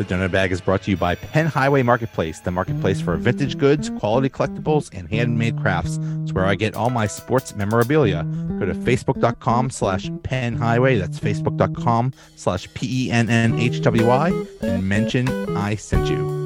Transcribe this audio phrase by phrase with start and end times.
[0.00, 3.58] The Donut Bag is brought to you by Penn Highway Marketplace, the marketplace for vintage
[3.58, 5.98] goods, quality collectibles, and handmade crafts.
[6.22, 8.24] It's where I get all my sports memorabilia.
[8.58, 10.96] Go to facebook.com slash Penn Highway.
[10.96, 16.40] That's facebook.com slash P E N N H W Y and mention I sent you.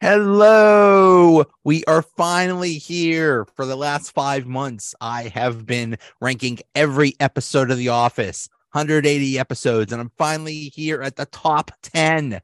[0.00, 1.46] Hello.
[1.64, 3.44] We are finally here.
[3.56, 8.48] For the last five months, I have been ranking every episode of The Office.
[8.76, 12.42] 180 episodes, and I'm finally here at the top 10.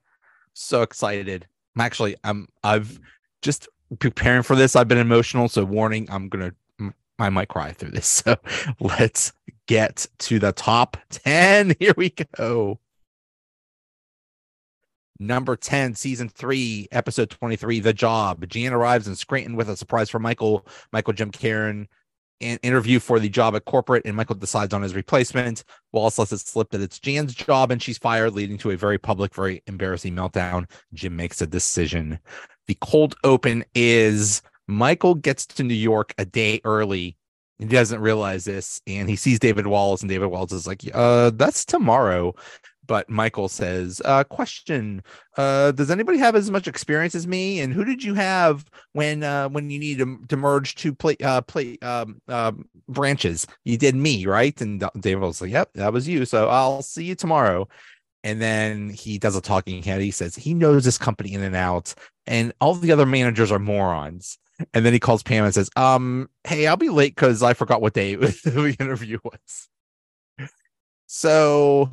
[0.54, 1.46] So excited.
[1.76, 2.98] I'm actually, I'm, I've
[3.42, 3.68] just
[3.98, 4.74] preparing for this.
[4.74, 5.50] I've been emotional.
[5.50, 6.54] So, warning, I'm to,
[7.18, 8.06] I might cry through this.
[8.24, 8.36] So,
[8.80, 9.34] let's
[9.66, 11.74] get to the top 10.
[11.78, 12.80] Here we go.
[15.18, 18.48] Number 10, season three, episode 23, The Job.
[18.48, 20.66] Jan arrives in Scranton with a surprise for Michael.
[20.92, 21.88] Michael, Jim, Karen,
[22.42, 25.64] interview for the job at corporate, and Michael decides on his replacement.
[25.92, 28.98] Wallace lets it slip that it's Jan's job, and she's fired, leading to a very
[28.98, 30.68] public, very embarrassing meltdown.
[30.92, 32.18] Jim makes a decision.
[32.66, 37.16] The cold open is Michael gets to New York a day early.
[37.58, 41.30] He doesn't realize this, and he sees David Wallace, and David Wallace is like, "Uh,
[41.30, 42.34] that's tomorrow."
[42.86, 45.02] But Michael says, uh, question,
[45.36, 47.60] uh, does anybody have as much experience as me?
[47.60, 51.16] And who did you have when uh, when you need to, to merge two play
[51.22, 52.52] uh, play um, uh,
[52.88, 53.46] branches?
[53.64, 54.58] You did me, right?
[54.60, 56.24] And David was like, yep, that was you.
[56.24, 57.68] So I'll see you tomorrow.
[58.24, 60.00] And then he does a talking head.
[60.00, 61.94] He says he knows this company in and out,
[62.26, 64.38] and all the other managers are morons.
[64.74, 67.80] And then he calls Pam and says, um, hey, I'll be late because I forgot
[67.80, 69.68] what day the interview was.
[71.06, 71.90] So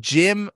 [0.00, 0.50] Jim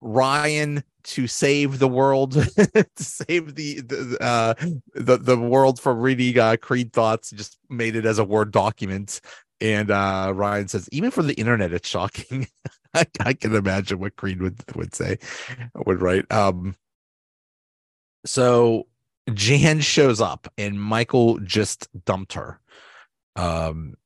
[0.00, 4.54] Ryan to save the world, to save the the, uh,
[4.94, 9.20] the the world from reading uh, Creed thoughts, just made it as a word document.
[9.60, 12.48] And uh, Ryan says, even for the internet, it's shocking.
[12.94, 15.18] I, I, can imagine what Creed would would say,
[15.74, 16.24] would write.
[16.32, 16.74] Um,
[18.24, 18.86] so
[19.32, 22.60] Jan shows up and Michael just dumped her.
[23.34, 23.96] Um,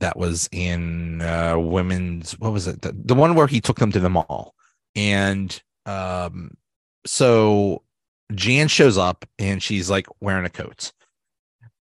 [0.00, 2.32] that was in uh, women's.
[2.38, 2.82] What was it?
[2.82, 4.54] The, the one where he took them to the mall,
[4.96, 6.56] and um,
[7.06, 7.82] so
[8.34, 10.92] Jan shows up and she's like wearing a coat,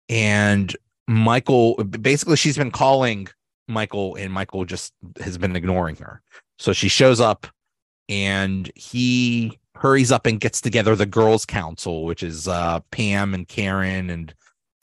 [0.08, 0.76] and
[1.08, 3.28] Michael basically she's been calling
[3.68, 6.22] Michael, and Michael just has been ignoring her.
[6.60, 7.48] So she shows up,
[8.10, 13.48] and he hurries up and gets together the girls' council, which is uh, Pam and
[13.48, 14.34] Karen and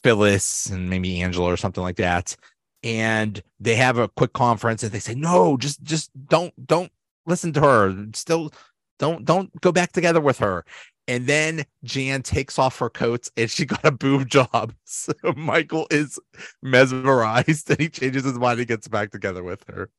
[0.02, 2.34] Phyllis and maybe Angela or something like that.
[2.82, 6.90] And they have a quick conference and they say, no, just just don't don't
[7.26, 8.06] listen to her.
[8.14, 8.52] Still
[8.98, 10.64] don't don't go back together with her.
[11.08, 14.72] And then Jan takes off her coats and she got a boob job.
[14.84, 16.18] So Michael is
[16.62, 19.90] mesmerized and he changes his mind and gets back together with her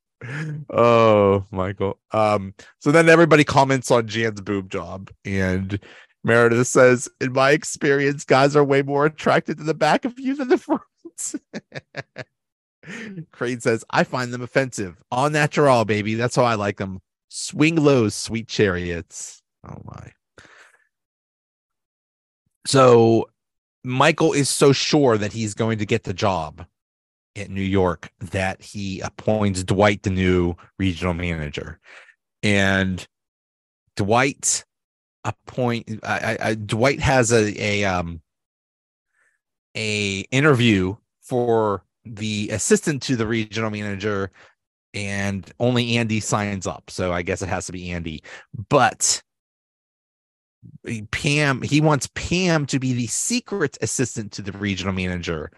[0.70, 2.00] oh, Michael.
[2.12, 5.80] Um, so then everybody comments on Jan's boob job, and
[6.24, 10.36] Meredith says, In my experience, guys are way more attracted to the back of you
[10.36, 10.82] than the front.
[13.32, 15.02] Crane says, I find them offensive.
[15.12, 16.16] All natural, baby.
[16.16, 17.00] That's how I like them.
[17.30, 19.42] Swing low, sweet chariots.
[19.68, 20.12] Oh my.
[22.66, 23.30] So
[23.84, 26.66] Michael is so sure that he's going to get the job
[27.38, 31.80] at New York that he appoints Dwight the new regional manager,
[32.44, 33.06] and
[33.96, 34.66] Dwight
[35.24, 38.22] appoint I, I, Dwight has a a um
[39.76, 44.32] a interview for the assistant to the regional manager
[44.94, 46.90] and only Andy signs up.
[46.90, 48.24] So I guess it has to be Andy.
[48.70, 49.22] But
[51.12, 55.52] Pam, he wants Pam to be the secret assistant to the regional manager.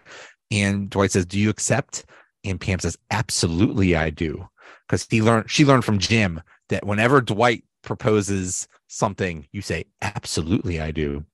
[0.50, 2.04] And Dwight says, Do you accept?
[2.44, 4.48] And Pam says, Absolutely, I do.
[4.86, 10.80] Because he learned she learned from Jim that whenever Dwight proposes something, you say, absolutely,
[10.80, 11.24] I do.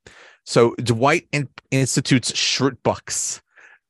[0.45, 3.41] So Dwight in- institutes Schrute bucks.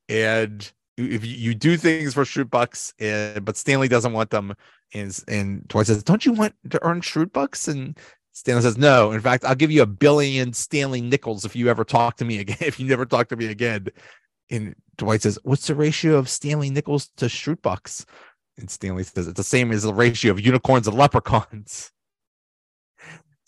[0.09, 4.55] And if you, do things for Schrute bucks, and, but Stanley doesn't want them,
[4.95, 7.69] and, and Dwight says, Don't you want to earn Schrute bucks?
[7.69, 7.99] And
[8.33, 9.13] Stanley says, No.
[9.13, 12.39] In fact, I'll give you a billion Stanley nickels if you ever talk to me
[12.39, 13.89] again, if you never talk to me again.
[14.51, 18.07] And Dwight says, What's the ratio of Stanley nickels to Schrute bucks?
[18.59, 21.93] And Stanley says, It's the same as the ratio of unicorns and leprechauns.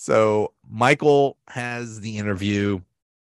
[0.01, 2.79] So Michael has the interview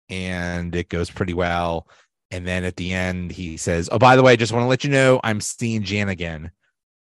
[0.10, 1.88] and it goes pretty well.
[2.30, 4.68] And then at the end, he says, Oh, by the way, I just want to
[4.68, 6.52] let you know I'm seeing Jan again.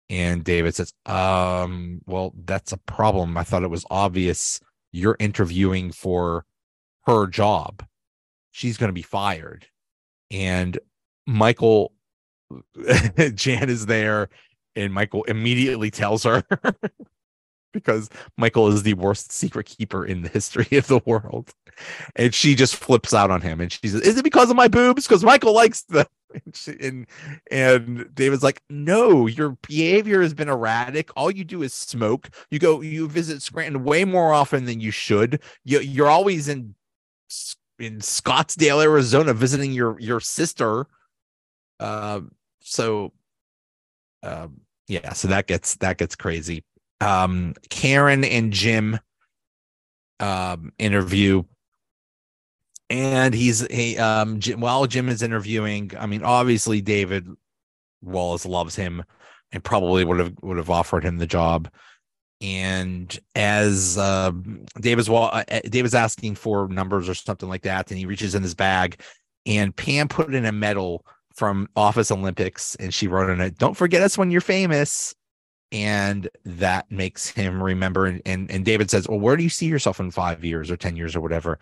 [0.09, 3.37] And David says, Um, well, that's a problem.
[3.37, 4.61] I thought it was obvious
[4.93, 6.47] you're interviewing for
[7.07, 7.85] her job.
[8.51, 9.67] She's going to be fired.
[10.31, 10.79] And
[11.27, 11.93] Michael,
[13.35, 14.29] Jan is there,
[14.75, 16.45] and Michael immediately tells her
[17.73, 21.53] because Michael is the worst secret keeper in the history of the world.
[22.17, 24.67] And she just flips out on him and she says, Is it because of my
[24.67, 25.07] boobs?
[25.07, 26.07] Because Michael likes them.
[26.45, 27.07] And, she, and
[27.51, 31.09] and David's like, No, your behavior has been erratic.
[31.17, 32.29] All you do is smoke.
[32.51, 35.41] You go, you visit Scranton way more often than you should.
[35.65, 36.75] You, you're always in
[37.79, 40.87] in Scottsdale, Arizona, visiting your your sister.
[41.81, 43.13] Um, so
[44.23, 46.65] um, yeah, so that gets that gets crazy
[47.01, 48.99] um, Karen and Jim
[50.21, 51.43] um, interview.
[52.89, 57.27] And he's he um Jim, while Jim is interviewing, I mean, obviously David
[58.01, 59.03] Wallace loves him
[59.51, 61.69] and probably would have would have offered him the job.
[62.41, 64.33] And as uh,
[64.81, 68.55] David's uh, David's asking for numbers or something like that, and he reaches in his
[68.55, 69.01] bag,
[69.47, 71.05] and Pam put in a medal
[71.35, 75.15] from Office Olympics, and she wrote on it, "Don't forget us when you're famous."
[75.73, 79.67] and that makes him remember and, and and david says well where do you see
[79.67, 81.59] yourself in five years or ten years or whatever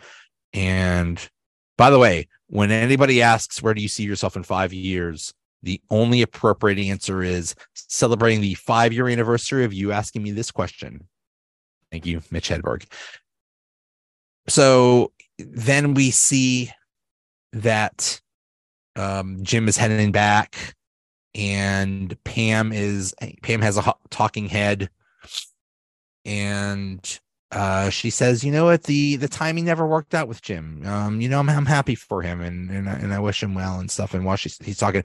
[0.53, 1.31] and
[1.79, 5.33] by the way when anybody asks where do you see yourself in five years
[5.65, 10.51] the only appropriate answer is celebrating the five year anniversary of you asking me this
[10.51, 11.07] question
[11.91, 12.85] thank you mitch hedberg
[14.47, 16.71] so then we see
[17.53, 18.21] that
[18.97, 20.75] um, jim is heading back
[21.35, 24.89] and Pam is Pam has a talking head,
[26.25, 27.21] and
[27.51, 28.85] uh, she says, "You know what?
[28.85, 30.83] The the timing never worked out with Jim.
[30.87, 33.81] Um, you know, I'm I'm happy for him, and and and I wish him well
[33.81, 35.03] and stuff." And while she's he's talking,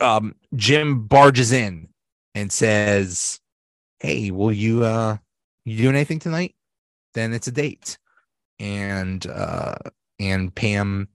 [0.00, 1.88] um, Jim barges in
[2.34, 3.40] and says,
[4.00, 5.16] "Hey, will you uh
[5.64, 6.54] you doing anything tonight?
[7.14, 7.98] Then it's a date."
[8.58, 9.74] And uh
[10.20, 11.08] and Pam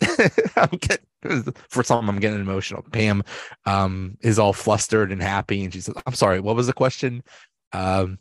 [0.00, 2.84] getting for some I'm getting emotional.
[2.92, 3.22] Pam
[3.66, 7.22] um is all flustered and happy and she says, I'm sorry, what was the question?
[7.72, 8.18] Um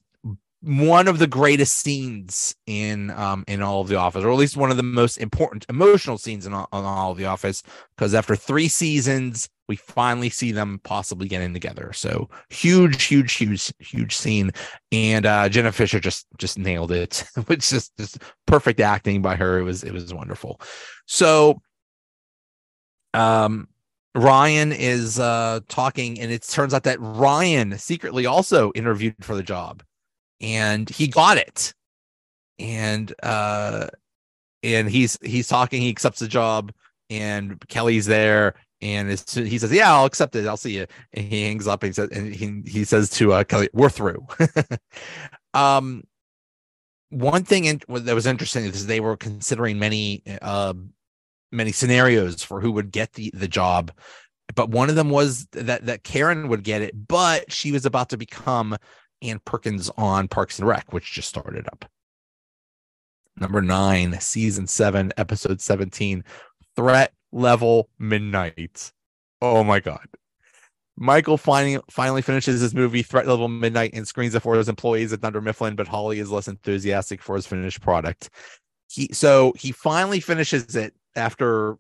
[0.62, 4.58] one of the greatest scenes in um in all of the office or at least
[4.58, 7.62] one of the most important emotional scenes in all, in all of the office
[7.96, 11.92] because after three seasons we finally see them possibly getting together.
[11.94, 14.52] So huge huge huge huge scene.
[14.92, 17.24] And uh jenna fischer just just nailed it.
[17.46, 19.60] Which just just perfect acting by her.
[19.60, 20.62] It was it was wonderful.
[21.06, 21.62] So
[23.14, 23.68] um
[24.16, 29.44] Ryan is uh talking and it turns out that Ryan secretly also interviewed for the
[29.44, 29.84] job
[30.42, 31.74] and he got it.
[32.60, 33.88] And uh
[34.64, 36.72] and he's he's talking, he accepts the job
[37.10, 40.46] and Kelly's there and he says, "Yeah, I'll accept it.
[40.46, 43.34] I'll see you." And he hangs up and he says, and he he says to
[43.34, 44.28] uh, Kelly, "We're through."
[45.56, 46.04] um,
[47.10, 50.74] one thing in, that was interesting is they were considering many uh,
[51.52, 53.92] many scenarios for who would get the the job
[54.56, 58.10] but one of them was that that Karen would get it but she was about
[58.10, 58.78] to become
[59.22, 61.86] Ann Perkins on Parks and Rec which just started up.
[63.36, 66.24] Number 9 season 7 episode 17
[66.76, 68.92] threat level midnight.
[69.42, 70.08] Oh my god.
[71.00, 75.14] Michael finally finally finishes his movie Threat Level Midnight and screens it for his employees
[75.14, 78.32] at Dunder Mifflin, but Holly is less enthusiastic for his finished product.
[78.90, 81.78] He so he finally finishes it after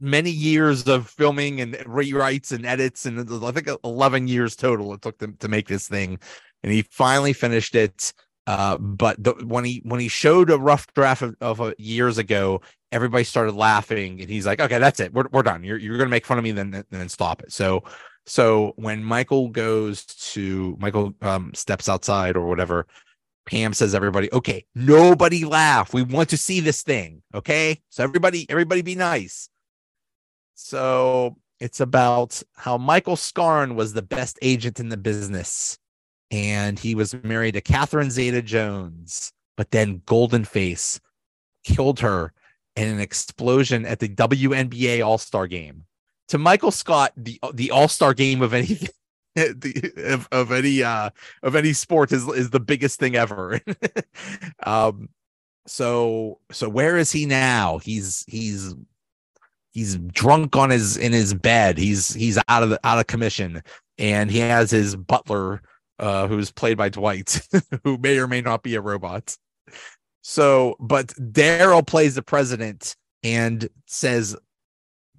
[0.00, 5.02] many years of filming and rewrites and edits and I think 11 years total it
[5.02, 6.18] took them to make this thing
[6.62, 8.12] and he finally finished it
[8.46, 12.18] uh, but the, when he when he showed a rough draft of, of uh, years
[12.18, 12.60] ago
[12.92, 16.10] everybody started laughing and he's like okay that's it we're, we're done you're, you're gonna
[16.10, 17.82] make fun of me then then stop it so
[18.26, 22.86] so when michael goes to michael um, steps outside or whatever
[23.46, 25.92] Pam says everybody, okay, nobody laugh.
[25.92, 27.22] We want to see this thing.
[27.34, 27.82] Okay.
[27.90, 29.48] So everybody, everybody be nice.
[30.54, 35.78] So it's about how Michael Scarn was the best agent in the business.
[36.30, 41.00] and he was married to Catherine Zeta Jones, but then Golden Face
[41.64, 42.32] killed her
[42.76, 45.84] in an explosion at the WNBA All Star Game.
[46.28, 48.88] To Michael Scott, the the All Star Game of anything.
[49.36, 51.10] the, of, of any uh
[51.42, 53.60] of any sport is is the biggest thing ever
[54.62, 55.08] um
[55.66, 58.74] so so where is he now he's he's
[59.74, 61.76] he's drunk on his in his bed.
[61.76, 63.62] He's he's out of out of commission.
[63.98, 65.60] And he has his butler
[65.98, 67.46] uh who's played by dwight
[67.84, 69.36] who may or may not be a robot.
[70.22, 74.34] So but darryl plays the president and says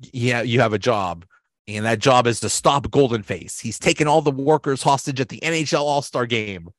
[0.01, 1.25] yeah you have a job.
[1.67, 3.59] And that job is to stop golden face.
[3.59, 6.69] He's taken all the workers hostage at the nhl all-star game.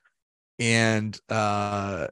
[0.59, 2.09] And uh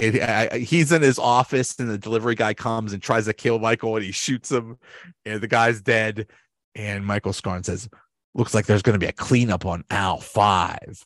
[0.00, 3.96] it, he's in his office and the delivery guy comes and tries to kill Michael
[3.96, 4.78] and he shoots him
[5.24, 6.26] and the guy's dead.
[6.74, 7.88] And Michael Scarn says,
[8.34, 11.04] looks like there's going to be a cleanup on Al five.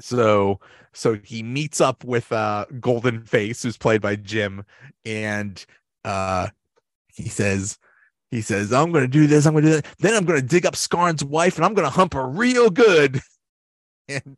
[0.00, 0.60] So,
[0.92, 4.64] so he meets up with uh Golden Face, who's played by Jim,
[5.04, 5.64] and
[6.04, 6.48] uh
[7.14, 7.78] he says,
[8.30, 9.86] he says, I'm gonna do this, I'm gonna do that.
[9.98, 13.20] Then I'm gonna dig up Scarn's wife and I'm gonna hump her real good.
[14.08, 14.36] And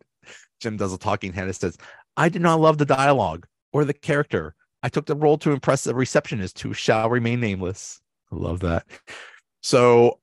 [0.61, 1.79] Jim does a talking head and says,
[2.17, 4.55] I did not love the dialogue or the character.
[4.83, 8.01] I took the role to impress the receptionist who shall remain nameless.
[8.31, 8.85] I love that.
[9.63, 10.21] So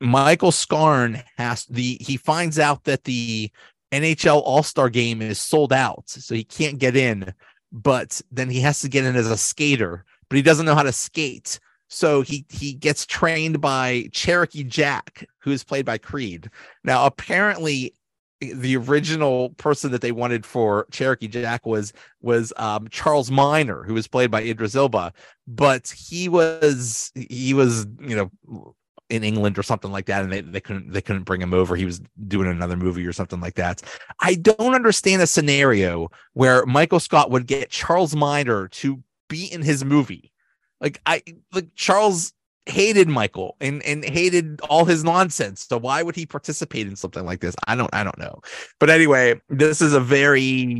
[0.00, 3.50] Michael Scarn has the he finds out that the
[3.92, 7.34] NHL All-Star game is sold out, so he can't get in,
[7.72, 10.82] but then he has to get in as a skater, but he doesn't know how
[10.82, 11.58] to skate.
[11.88, 16.48] So he he gets trained by Cherokee Jack, who is played by Creed.
[16.84, 17.94] Now, apparently,
[18.40, 21.92] the original person that they wanted for Cherokee Jack was
[22.22, 25.12] was um, Charles Miner, who was played by Idris Elba,
[25.46, 28.74] but he was he was you know
[29.10, 31.76] in England or something like that, and they, they couldn't they couldn't bring him over.
[31.76, 33.82] He was doing another movie or something like that.
[34.20, 39.62] I don't understand a scenario where Michael Scott would get Charles Miner to be in
[39.62, 40.32] his movie.
[40.80, 42.32] Like I like Charles
[42.66, 45.66] hated Michael and and hated all his nonsense.
[45.68, 47.54] So why would he participate in something like this?
[47.66, 48.40] I don't I don't know.
[48.78, 50.74] But anyway, this is a very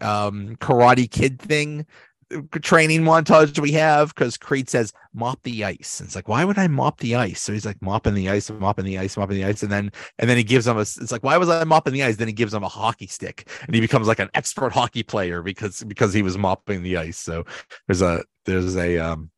[0.00, 1.86] um karate kid thing
[2.34, 6.00] uh, training montage we have because Creed says mop the ice.
[6.00, 7.40] And it's like, why would I mop the ice?
[7.40, 10.28] So he's like mopping the ice, mopping the ice, mopping the ice, and then and
[10.28, 10.80] then he gives him a.
[10.80, 12.16] It's like, why was I mopping the ice?
[12.16, 15.42] Then he gives him a hockey stick, and he becomes like an expert hockey player
[15.42, 17.18] because because he was mopping the ice.
[17.18, 17.44] So
[17.86, 19.30] there's a there's a um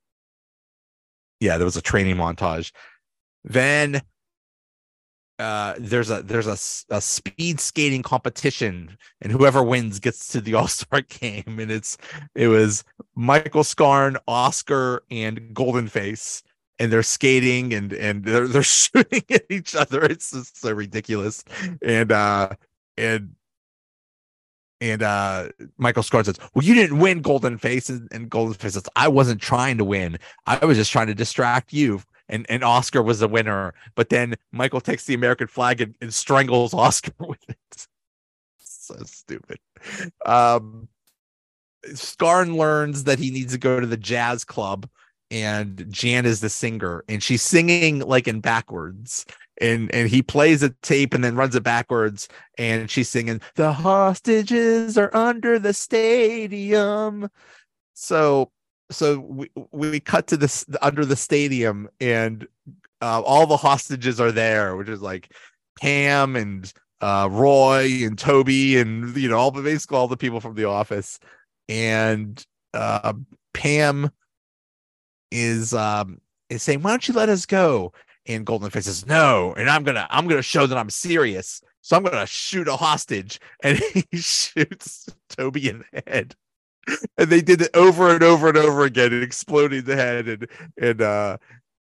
[1.40, 2.72] yeah, there was a training montage.
[3.44, 4.02] Then
[5.38, 10.54] uh, there's a there's a, a speed skating competition, and whoever wins gets to the
[10.54, 11.58] All Star game.
[11.58, 11.96] And it's
[12.34, 16.42] it was Michael Scarn, Oscar, and Golden Face,
[16.78, 20.04] and they're skating and and they're they're shooting at each other.
[20.04, 21.44] It's just so ridiculous.
[21.82, 22.50] And uh
[22.96, 23.34] and
[24.80, 27.88] and uh Michael Scarn says, Well, you didn't win Golden Face.
[27.88, 30.18] And, and Golden Face says, I wasn't trying to win.
[30.46, 32.00] I was just trying to distract you.
[32.28, 33.74] And and Oscar was the winner.
[33.94, 37.86] But then Michael takes the American flag and, and strangles Oscar with it.
[38.58, 39.58] so stupid.
[40.24, 40.88] Um
[41.94, 44.88] Scarn learns that he needs to go to the jazz club
[45.30, 49.26] and Jan is the singer and she's singing like in backwards
[49.60, 53.72] and and he plays a tape and then runs it backwards and she's singing the
[53.72, 57.28] hostages are under the stadium.
[57.94, 58.50] So
[58.90, 62.46] so we we cut to this under the stadium and
[63.00, 65.32] uh, all the hostages are there which is like
[65.80, 70.40] pam and uh, roy and toby and you know all the basically all the people
[70.40, 71.18] from the office.
[71.68, 72.42] And
[72.74, 73.12] uh,
[73.52, 74.10] pam
[75.30, 77.92] is um is saying why don't you let us go
[78.28, 81.62] and Golden Face says, no, and I'm gonna I'm gonna show that I'm serious.
[81.80, 83.40] So I'm gonna shoot a hostage.
[83.62, 86.36] And he shoots Toby in the head.
[87.16, 90.28] And they did it over and over and over again and exploding the head.
[90.28, 90.48] And
[90.80, 91.38] and uh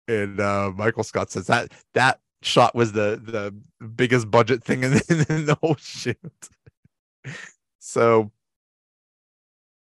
[0.07, 3.55] and uh Michael Scott says that that shot was the the
[3.87, 6.17] biggest budget thing in the, in the whole shoot.
[7.79, 8.31] so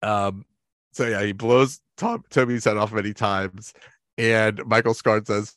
[0.01, 0.45] um
[0.93, 3.73] so yeah, he blows Tom, Toby's head off many times.
[4.17, 5.55] And Michael Scott says,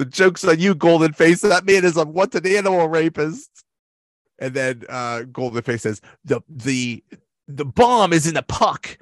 [0.00, 1.42] the joke's on you, Golden Face.
[1.42, 3.50] That man is a an animal rapist.
[4.38, 7.04] And then uh Golden Face says the the
[7.46, 8.96] the bomb is in the puck.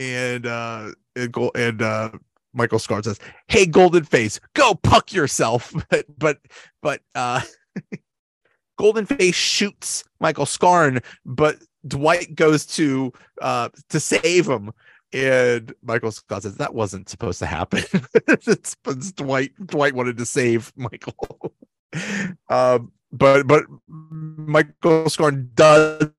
[0.00, 2.10] And uh and, and uh
[2.52, 5.72] Michael Scarn says, Hey Golden Face, go puck yourself.
[5.88, 6.38] But but
[6.82, 7.42] but uh
[8.76, 14.72] Golden Face shoots Michael Scarn, but Dwight goes to uh to save him
[15.12, 17.82] and Michael Scott says that wasn't supposed to happen.
[18.28, 19.52] it's, it's Dwight.
[19.66, 21.52] Dwight wanted to save Michael.
[22.48, 26.12] um, but but Michael Scarn does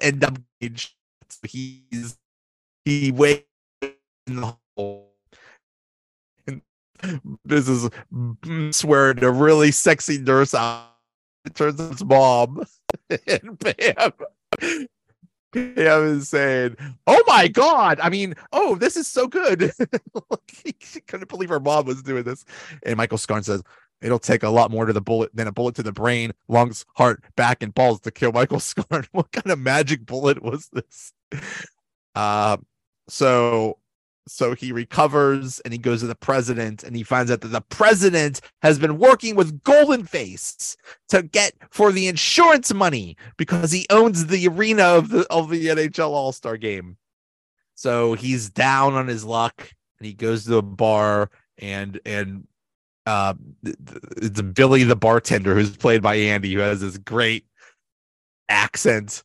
[0.00, 0.94] end up engaged.
[1.46, 2.18] He's
[2.84, 3.46] he waits
[4.26, 5.12] in the hole.
[6.46, 6.62] And
[7.44, 7.90] this is
[8.70, 10.88] swear a really sexy nurse out.
[11.44, 12.64] It turns out it's mom.
[13.26, 14.12] and Pam
[15.52, 18.00] Pam is saying, "Oh my god!
[18.00, 19.72] I mean, oh, this is so good."
[20.48, 22.44] she couldn't believe her mom was doing this.
[22.84, 23.62] And Michael Scarn says,
[24.00, 26.84] "It'll take a lot more to the bullet than a bullet to the brain, lungs,
[26.96, 31.12] heart, back, and balls to kill Michael Scarn." what kind of magic bullet was this?
[32.14, 32.56] Uh,
[33.08, 33.78] so
[34.28, 37.60] so he recovers and he goes to the president and he finds out that the
[37.60, 40.76] president has been working with Golden Face
[41.08, 45.66] to get for the insurance money because he owns the arena of the of the
[45.66, 46.96] NHL All-Star game.
[47.74, 52.46] So he's down on his luck and he goes to a bar and and
[53.06, 57.44] uh it's Billy the bartender who's played by Andy who has this great
[58.48, 59.24] accent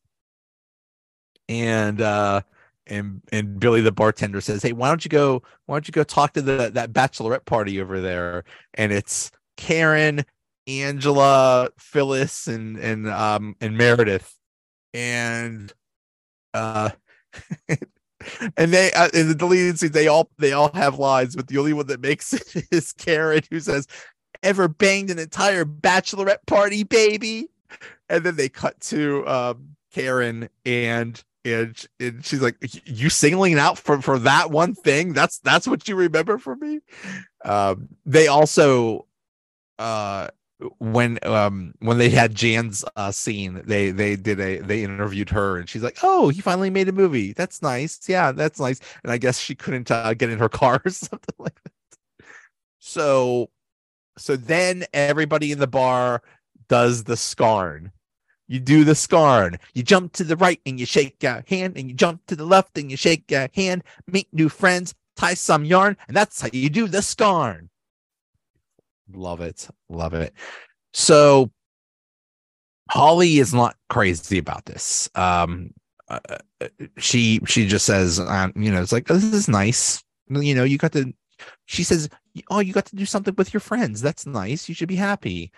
[1.48, 2.42] and uh
[2.90, 5.44] and and Billy the bartender says, "Hey, why don't you go?
[5.66, 10.26] Why don't you go talk to the that bachelorette party over there?" And it's Karen,
[10.68, 14.36] Angela, Phyllis, and and um and Meredith,
[14.94, 15.72] and
[16.54, 16.90] uh.
[18.58, 21.58] and they uh, in the deleted scenes they all they all have lines but the
[21.58, 23.88] only one that makes it is karen who says
[24.42, 27.48] ever banged an entire bachelorette party baby
[28.10, 33.78] and then they cut to um karen and and, and she's like you singling out
[33.78, 35.14] for for that one thing?
[35.14, 36.80] That's that's what you remember from me?
[37.44, 39.08] Um they also
[39.80, 40.28] uh
[40.80, 45.58] when um when they had Jan's uh scene they they did a they interviewed her
[45.58, 47.34] and she's like oh he finally made a movie.
[47.34, 48.00] That's nice.
[48.08, 48.80] Yeah that's nice.
[49.04, 51.74] And I guess she couldn't uh, get in her car or something like that.
[52.80, 53.50] So
[54.18, 56.22] so then everybody in the bar
[56.70, 57.92] does the scarn
[58.48, 59.60] you do the scarn.
[59.74, 62.46] You jump to the right and you shake your hand, and you jump to the
[62.46, 63.84] left and you shake your hand.
[64.08, 67.70] Meet new friends, tie some yarn, and that's how you do the scarn.
[69.14, 70.34] Love it, love it.
[70.94, 71.52] So
[72.90, 75.10] Holly is not crazy about this.
[75.16, 75.74] Um,
[76.10, 76.20] uh,
[76.62, 80.04] uh she she just says, um, you know, it's like oh, this is nice.
[80.30, 81.14] You know, you got to.
[81.66, 82.10] She says,
[82.50, 84.02] oh, you got to do something with your friends.
[84.02, 84.68] That's nice.
[84.68, 85.52] You should be happy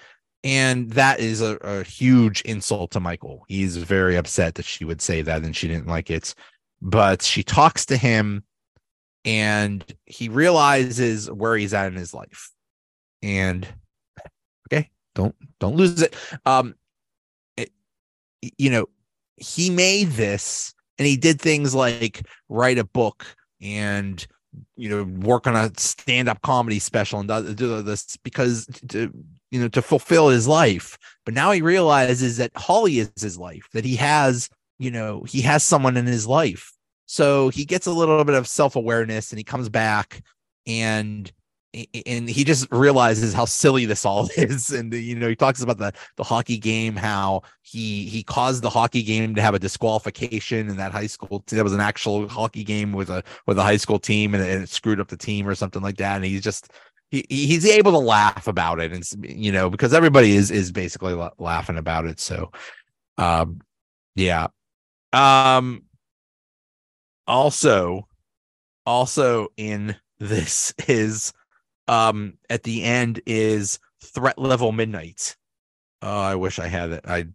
[0.44, 3.44] and that is a, a, huge insult to Michael.
[3.48, 6.34] He's very upset that she would say that and she didn't like it.
[6.82, 8.44] But she talks to him
[9.26, 12.52] and he realizes where he's at in his life.
[13.22, 13.68] And
[14.68, 16.16] okay, don't don't lose it.
[16.46, 16.76] Um
[17.58, 17.72] it,
[18.58, 18.88] you know,
[19.36, 23.26] he made this and he did things like write a book
[23.62, 24.26] and
[24.78, 29.14] you know work on a stand-up comedy special and do this because to,
[29.52, 30.98] you know to fulfill his life.
[31.26, 35.42] But now he realizes that holly is his life that he has you know he
[35.42, 36.74] has someone in his life.
[37.06, 40.22] So he gets a little bit of self-awareness and he comes back
[40.68, 41.32] and
[41.74, 44.72] and he just realizes how silly this all is.
[44.72, 48.70] And you know he talks about the the hockey game how he he caused the
[48.70, 51.44] hockey game to have a disqualification in that high school.
[51.48, 54.64] That was an actual hockey game with a with a high school team and, and
[54.64, 56.16] it screwed up the team or something like that.
[56.16, 56.72] And he's just
[57.12, 58.92] he, he's able to laugh about it.
[58.92, 62.20] And you know because everybody is is basically laughing about it.
[62.20, 62.52] So
[63.18, 63.62] um
[64.16, 64.48] yeah.
[65.14, 65.84] Um
[67.28, 68.08] also
[68.86, 71.34] also in this is
[71.88, 75.36] um at the end is threat level midnight.
[76.02, 77.06] Oh i wish i had it.
[77.08, 77.26] I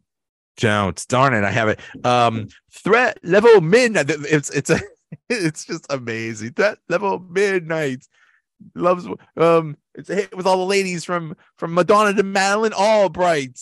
[0.56, 1.04] don't.
[1.08, 1.80] Darn it i have it.
[2.04, 4.06] Um threat level midnight.
[4.08, 4.80] It's it's a
[5.28, 6.52] it's just amazing.
[6.52, 8.06] Threat level midnight
[8.74, 13.60] loves um it's a hit with all the ladies from from Madonna to Madeleine Albright.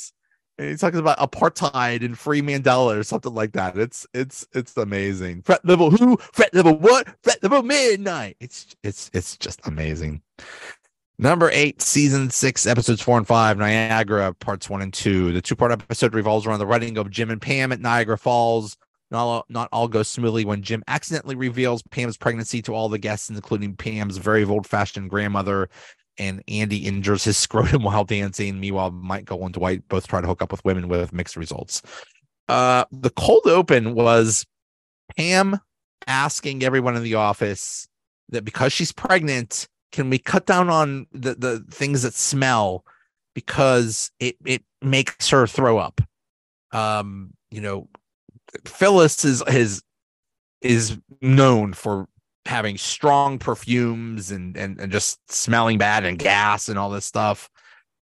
[0.58, 3.76] And he talks about apartheid and free Mandela or something like that.
[3.76, 5.42] It's it's it's amazing.
[5.42, 6.18] Fret level who?
[6.32, 7.08] Fret level what?
[7.22, 8.36] Fret level midnight.
[8.38, 10.22] It's it's it's just amazing.
[11.18, 15.32] Number eight, season six, episodes four and five, Niagara, parts one and two.
[15.32, 18.76] The two part episode revolves around the writing of Jim and Pam at Niagara Falls.
[19.12, 22.96] Not all, not all goes smoothly when Jim accidentally reveals Pam's pregnancy to all the
[22.96, 25.68] guests, including Pam's very old fashioned grandmother.
[26.18, 28.58] And Andy injures his scrotum while dancing.
[28.58, 31.82] Meanwhile, Michael and Dwight both try to hook up with women with mixed results.
[32.48, 34.46] Uh, the cold open was
[35.16, 35.60] Pam
[36.06, 37.86] asking everyone in the office
[38.30, 42.82] that because she's pregnant, can we cut down on the, the things that smell
[43.34, 46.00] because it, it makes her throw up?
[46.72, 47.88] Um, you know,
[48.64, 49.82] Phyllis is is
[50.60, 52.08] is known for
[52.46, 57.50] having strong perfumes and, and and just smelling bad and gas and all this stuff.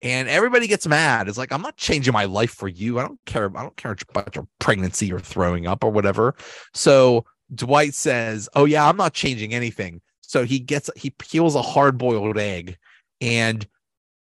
[0.01, 1.27] and everybody gets mad.
[1.29, 2.99] It's like I'm not changing my life for you.
[2.99, 3.55] I don't care.
[3.57, 6.35] I don't care about your pregnancy or throwing up or whatever.
[6.73, 7.25] So
[7.55, 11.97] Dwight says, "Oh yeah, I'm not changing anything." So he gets he peels a hard
[11.97, 12.77] boiled egg,
[13.21, 13.65] and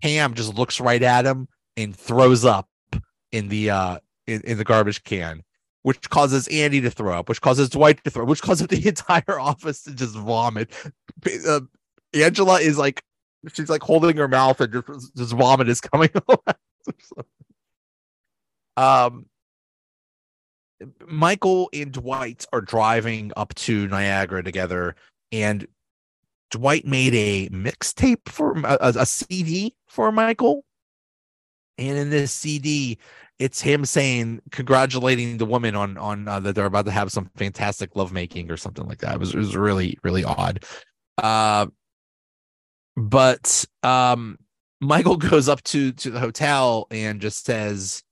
[0.01, 2.69] Pam just looks right at him and throws up
[3.31, 5.43] in the uh in, in the garbage can
[5.87, 9.39] which causes Andy to throw up, which causes Dwight to throw, which causes the entire
[9.39, 10.69] office to just vomit.
[11.47, 11.61] Uh,
[12.13, 13.01] Angela is like,
[13.53, 16.09] she's like holding her mouth and just, just vomit is coming
[18.75, 19.27] um,
[21.07, 24.93] Michael and Dwight are driving up to Niagara together,
[25.31, 25.65] and
[26.51, 30.65] Dwight made a mixtape for a, a CD for Michael.
[31.77, 32.97] And in this CD,
[33.39, 37.29] it's him saying congratulating the woman on on uh, that they're about to have some
[37.35, 39.15] fantastic lovemaking or something like that.
[39.15, 40.63] It was it was really really odd.
[41.17, 41.67] Uh,
[42.95, 44.37] but um,
[44.81, 48.03] Michael goes up to to the hotel and just says,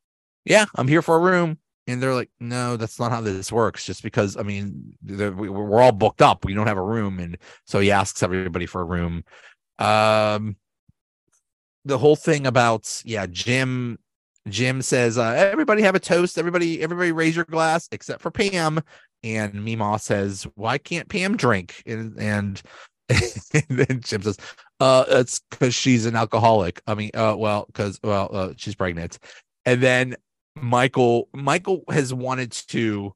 [0.46, 1.58] "Yeah, I'm here for a room."
[1.88, 3.86] And they're like, "No, that's not how this works.
[3.86, 7.80] Just because I mean, we're all booked up, we don't have a room." And so
[7.80, 9.24] he asks everybody for a room.
[9.80, 10.56] Um,
[11.84, 13.98] the whole thing about yeah, Jim
[14.48, 16.38] Jim says, uh, "Everybody have a toast.
[16.38, 18.82] Everybody, everybody, raise your glass except for Pam."
[19.24, 22.62] And Meemaw says, "Why can't Pam drink?" And and,
[23.10, 24.38] and then Jim says,
[24.80, 26.82] "Uh, it's because she's an alcoholic.
[26.88, 29.20] I mean, uh, well, because well, uh, she's pregnant."
[29.66, 30.16] And then
[30.56, 33.14] Michael, Michael has wanted to,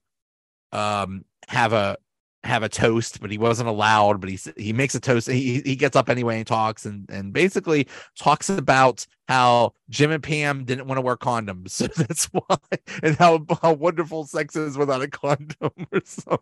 [0.72, 1.98] um, have a
[2.44, 4.22] have a toast, but he wasn't allowed.
[4.22, 5.28] But he he makes a toast.
[5.28, 10.24] He he gets up anyway and talks and and basically talks about how Jim and
[10.24, 12.58] Pam didn't want to wear condoms, so that's why,
[13.04, 16.40] and how how wonderful sex is without a condom or something.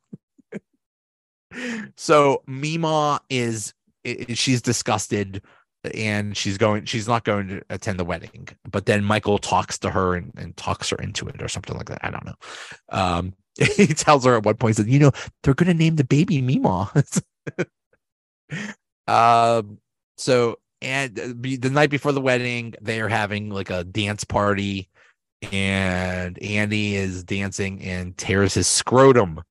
[1.96, 3.74] So Meemaw is
[4.34, 5.42] she's disgusted
[5.94, 9.90] and she's going she's not going to attend the wedding but then michael talks to
[9.90, 12.36] her and, and talks her into it or something like that i don't know
[12.90, 13.34] um
[13.76, 15.12] he tells her at one point, says, you know,
[15.44, 17.24] they're gonna name the baby Meemaw.
[19.08, 19.80] um,
[20.18, 24.90] so and uh, the night before the wedding, they are having like a dance party,
[25.52, 29.42] and Andy is dancing and tears his scrotum.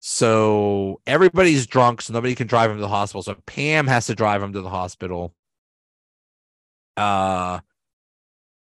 [0.00, 3.22] So everybody's drunk, so nobody can drive him to the hospital.
[3.22, 5.34] So Pam has to drive him to the hospital.
[6.96, 7.60] Uh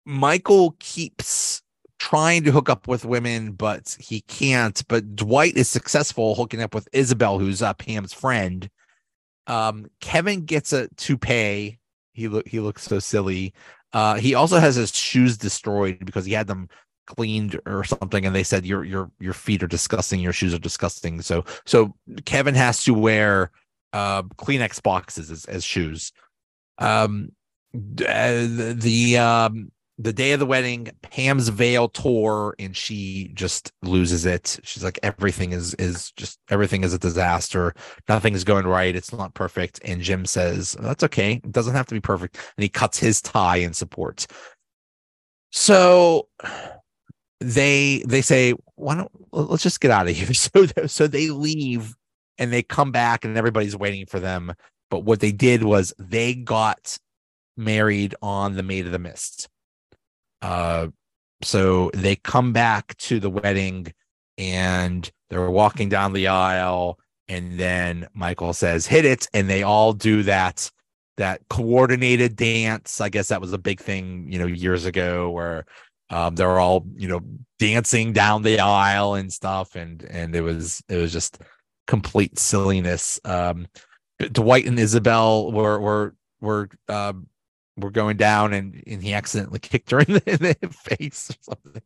[0.06, 1.55] Michael keeps
[2.00, 4.82] trying to hook up with women, but he can't.
[4.88, 8.70] But Dwight is successful hooking up with Isabel, who's uh, Pam's friend.
[9.48, 11.80] Um, Kevin gets a toupee.
[12.14, 13.54] He look he looks so silly.
[13.94, 16.70] Uh, he also has his shoes destroyed because he had them
[17.08, 20.60] cleaned or something, and they said your your your feet are disgusting, your shoes are
[20.60, 21.22] disgusting.
[21.22, 23.52] So so Kevin has to wear
[23.94, 26.12] uh, Kleenex boxes as, as shoes.
[26.78, 27.32] Um,
[27.74, 34.26] uh, the um the day of the wedding, Pam's veil tore and she just loses
[34.26, 34.60] it.
[34.64, 37.74] She's like, everything is is just everything is a disaster.
[38.10, 38.96] Nothing's going right.
[38.96, 39.80] It's not perfect.
[39.86, 41.34] And Jim says, oh, That's okay.
[41.44, 42.36] It doesn't have to be perfect.
[42.58, 44.28] And he cuts his tie in support.
[45.52, 46.28] So
[47.40, 50.28] they they say, Why don't let's just get out of here.
[50.34, 51.94] So so they leave
[52.38, 54.54] and they come back and everybody's waiting for them.
[54.90, 56.98] But what they did was they got
[57.56, 59.48] married on the Maid of the Mist
[60.46, 60.88] uh,
[61.42, 63.92] so they come back to the wedding
[64.38, 69.28] and they're walking down the aisle and then Michael says hit it.
[69.34, 70.72] And they all do that
[71.18, 73.02] that coordinated dance.
[73.02, 75.66] I guess that was a big thing you know years ago where
[76.12, 77.22] um, they're all you know
[77.58, 79.76] dancing down the aisle and stuff.
[79.76, 81.40] And and it was it was just
[81.88, 83.20] complete silliness.
[83.26, 83.66] Um,
[84.20, 87.14] Dwight and Isabel were were were uh,
[87.78, 91.36] were going down and, and he accidentally kicked her in the, in the face or
[91.42, 91.82] something.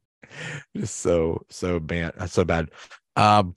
[0.75, 2.69] Just so so bad, so bad.
[3.15, 3.55] Um,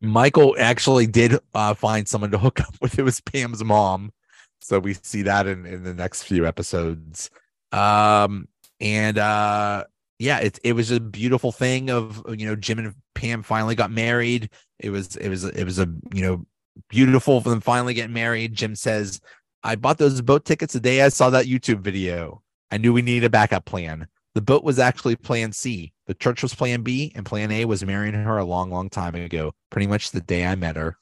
[0.00, 2.98] Michael actually did uh, find someone to hook up with.
[2.98, 4.12] It was Pam's mom,
[4.60, 7.30] so we see that in in the next few episodes.
[7.72, 8.48] Um,
[8.80, 9.84] and uh,
[10.18, 13.90] yeah, it it was a beautiful thing of you know Jim and Pam finally got
[13.90, 14.50] married.
[14.78, 16.46] It was it was it was a you know
[16.88, 18.54] beautiful for them finally getting married.
[18.54, 19.20] Jim says
[19.64, 22.42] I bought those boat tickets the day I saw that YouTube video.
[22.70, 24.06] I knew we needed a backup plan.
[24.34, 25.92] The boat was actually plan C.
[26.06, 29.14] The church was plan B, and plan A was marrying her a long, long time
[29.14, 30.98] ago, pretty much the day I met her.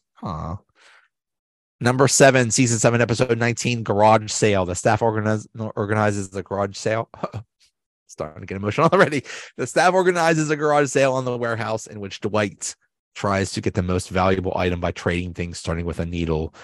[1.80, 4.64] Number seven, season seven, episode 19, garage sale.
[4.64, 7.10] The staff organize, organizes the garage sale.
[8.06, 9.24] Starting to get emotional already.
[9.56, 12.76] The staff organizes a garage sale on the warehouse in which Dwight
[13.14, 16.54] tries to get the most valuable item by trading things, starting with a needle.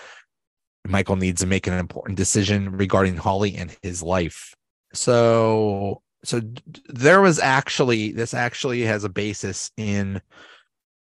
[0.89, 4.55] Michael needs to make an important decision regarding Holly and his life.
[4.93, 6.41] so so
[6.89, 10.21] there was actually this actually has a basis in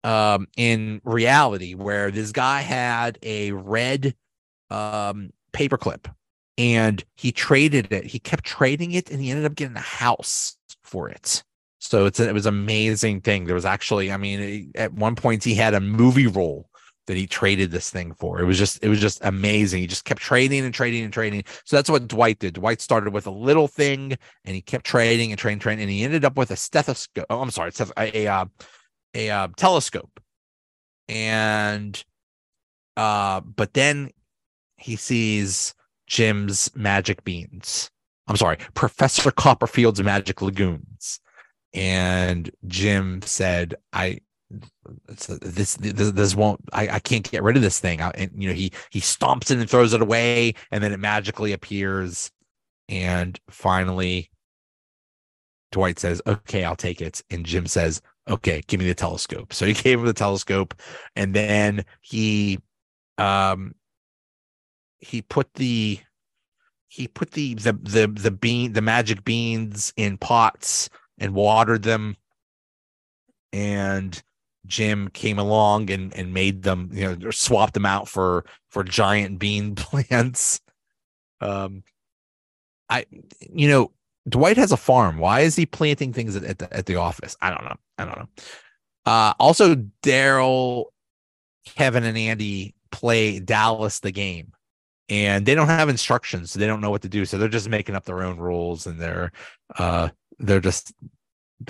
[0.03, 4.15] um in reality where this guy had a red
[4.69, 6.11] um paperclip
[6.57, 8.05] and he traded it.
[8.05, 11.43] He kept trading it and he ended up getting a house for it.
[11.79, 13.45] So it's it was amazing thing.
[13.45, 16.69] There was actually i mean at one point he had a movie role
[17.07, 18.39] that he traded this thing for.
[18.39, 19.81] It was just it was just amazing.
[19.81, 21.43] He just kept trading and trading and trading.
[21.65, 22.55] So that's what Dwight did.
[22.55, 26.03] Dwight started with a little thing and he kept trading and trading, trading, and he
[26.03, 27.25] ended up with a stethoscope.
[27.29, 28.45] Oh, I'm sorry, a a, uh,
[29.13, 30.19] a, a uh, telescope.
[31.07, 32.03] And
[32.97, 34.09] uh, but then
[34.77, 35.73] he sees
[36.07, 37.89] Jim's magic beans.
[38.27, 41.19] I'm sorry, Professor Copperfield's magic legumes.
[41.73, 44.19] And Jim said, I
[45.07, 48.01] this, this this won't I, I can't get rid of this thing.
[48.01, 50.99] I, and you know he he stomps it and throws it away and then it
[50.99, 52.31] magically appears.
[52.87, 54.29] And finally
[55.71, 57.21] dwight says okay i'll take it.
[57.29, 59.53] And jim says okay give me the telescope.
[59.53, 60.75] So he gave him the telescope
[61.15, 62.59] and then he
[63.17, 63.73] um
[64.99, 65.99] he put the
[66.87, 72.15] he put the the the the bean the magic beans in pots and watered them.
[73.53, 74.21] And
[74.65, 79.39] Jim came along and and made them, you know, swapped them out for for giant
[79.39, 80.59] bean plants.
[81.41, 81.83] Um,
[82.89, 83.05] I,
[83.39, 83.91] you know,
[84.27, 85.17] Dwight has a farm.
[85.17, 87.35] Why is he planting things at, the at the office?
[87.41, 87.75] I don't know.
[87.97, 88.27] I don't know.
[89.05, 90.85] Uh, also, Darryl,
[91.65, 94.53] Kevin, and Andy play Dallas the game,
[95.09, 97.25] and they don't have instructions, so they don't know what to do.
[97.25, 99.31] So they're just making up their own rules, and they're
[99.77, 100.93] uh they're just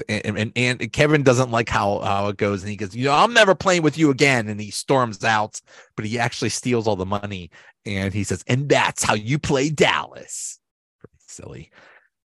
[0.09, 3.13] and, and, and Kevin doesn't like how how it goes, and he goes, "You know,
[3.13, 5.61] I'm never playing with you again." And he storms out,
[5.95, 7.51] but he actually steals all the money,
[7.85, 10.59] and he says, "And that's how you play Dallas."
[10.99, 11.71] Pretty silly.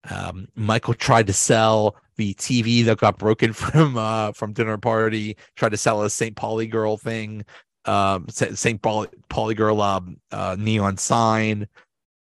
[0.09, 5.37] Um, Michael tried to sell the TV that got broken from uh, from dinner party.
[5.55, 6.35] Tried to sell a St.
[6.35, 7.45] Pauli girl thing,
[7.85, 8.81] um, St.
[8.81, 11.67] Pauli, Pauli girl um, uh, neon sign.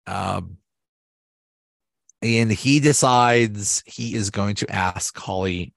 [0.07, 0.59] Um,
[2.27, 5.73] and he decides he is going to ask Holly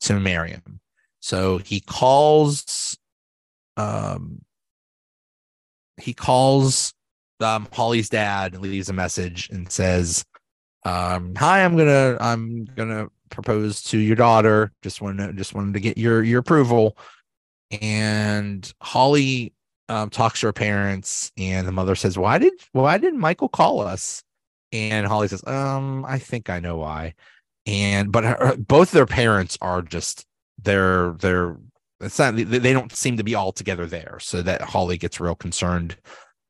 [0.00, 0.80] to marry him.
[1.20, 2.96] So he calls
[3.76, 4.42] um
[5.96, 6.92] he calls
[7.40, 10.24] um Holly's dad and leaves a message and says
[10.84, 14.72] um hi I'm to I'm to propose to your daughter.
[14.82, 16.96] Just wanted to, just wanted to get your your approval.
[17.80, 19.54] And Holly
[19.88, 23.80] um, talks to her parents and the mother says why did why did Michael call
[23.80, 24.22] us
[24.72, 27.14] and Holly says, um, I think I know why.
[27.66, 30.26] And but her, both their parents are just
[30.62, 31.56] they're they're
[32.00, 34.18] it's not they don't seem to be all together there.
[34.20, 35.96] So that Holly gets real concerned.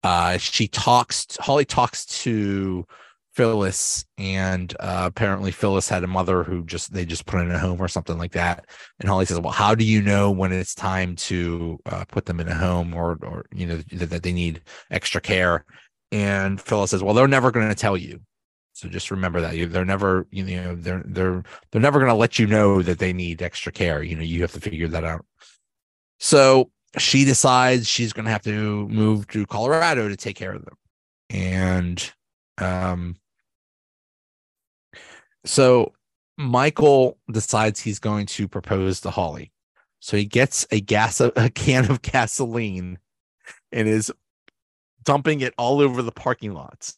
[0.02, 1.36] Uh, she talks.
[1.38, 2.86] Holly talks to
[3.34, 7.58] Phyllis, and uh, apparently Phyllis had a mother who just they just put in a
[7.58, 8.66] home or something like that.
[9.00, 12.40] And Holly says, "Well, how do you know when it's time to uh, put them
[12.40, 15.64] in a home or or you know that, that they need extra care?"
[16.12, 18.20] And Phyllis says, "Well, they're never going to tell you.
[18.74, 22.38] So just remember that they're never, you know, they're they're they're never going to let
[22.38, 24.02] you know that they need extra care.
[24.02, 25.24] You know, you have to figure that out."
[26.20, 30.64] So she decides she's going to have to move to Colorado to take care of
[30.64, 30.76] them,
[31.30, 32.12] and
[32.58, 33.16] um,
[35.44, 35.92] so
[36.36, 39.52] Michael decides he's going to propose to Holly.
[40.00, 42.98] So he gets a gas a can of gasoline
[43.70, 44.12] and is
[45.04, 46.96] dumping it all over the parking lots.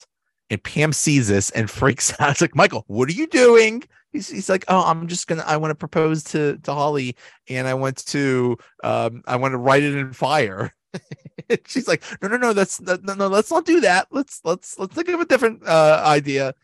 [0.50, 2.30] And Pam sees this and freaks out.
[2.30, 3.82] It's like, Michael, what are you doing?
[4.12, 7.16] He's, he's like, oh, I'm just gonna, I want to propose to to Holly,
[7.48, 10.72] and I want to, um, I want to write it in fire.
[11.66, 14.06] She's like, no, no, no, that's no, no, let's not do that.
[14.12, 16.54] Let's let's let's think of a different uh, idea.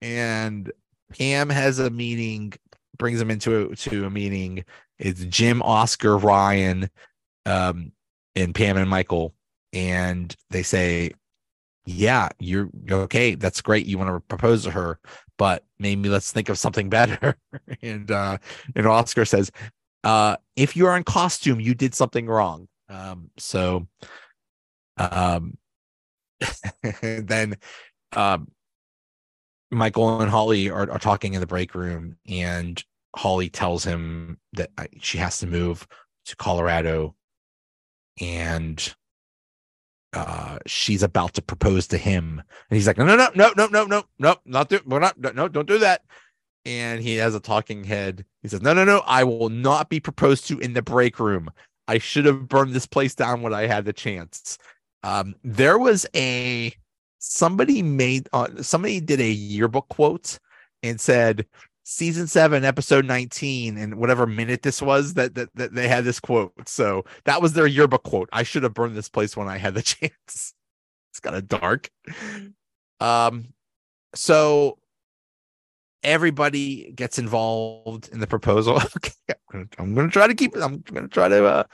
[0.00, 0.72] And
[1.16, 2.54] Pam has a meeting,
[2.96, 4.64] brings him into a, to a meeting.
[4.98, 6.88] It's Jim, Oscar, Ryan,
[7.44, 7.92] um,
[8.34, 9.34] and Pam and Michael
[9.72, 11.12] and they say,
[11.86, 13.34] "Yeah, you're okay.
[13.34, 13.86] That's great.
[13.86, 14.98] You want to propose to her,
[15.36, 17.36] but maybe let's think of something better."
[17.82, 18.38] and uh,
[18.74, 19.50] and Oscar says,
[20.04, 23.86] uh, "If you are in costume, you did something wrong." Um, so,
[24.96, 25.58] um,
[27.02, 27.56] then,
[28.12, 28.50] um,
[29.70, 32.82] Michael and Holly are, are talking in the break room, and
[33.14, 35.86] Holly tells him that uh, she has to move
[36.26, 37.14] to Colorado,
[38.20, 38.94] and
[40.18, 43.66] uh, she's about to propose to him, and he's like, no, no, no, no, no,
[43.68, 46.02] no, no, no, not do, we're not, no, don't do that.
[46.64, 48.24] And he has a talking head.
[48.42, 51.50] He says, no, no, no, I will not be proposed to in the break room.
[51.86, 54.58] I should have burned this place down when I had the chance.
[55.04, 56.74] Um, there was a
[57.18, 60.38] somebody made uh, somebody did a yearbook quote
[60.82, 61.46] and said
[61.88, 66.20] season seven, episode 19, and whatever minute this was that, that that they had this
[66.20, 66.52] quote.
[66.68, 68.28] So that was their yearbook quote.
[68.30, 70.54] I should have burned this place when I had the chance.
[71.10, 71.88] It's kind of dark.
[73.00, 73.54] Um,
[74.14, 74.78] so
[76.02, 78.76] everybody gets involved in the proposal.
[78.96, 79.38] okay,
[79.78, 80.62] I'm gonna, try to keep it.
[80.62, 81.64] I'm gonna try to uh,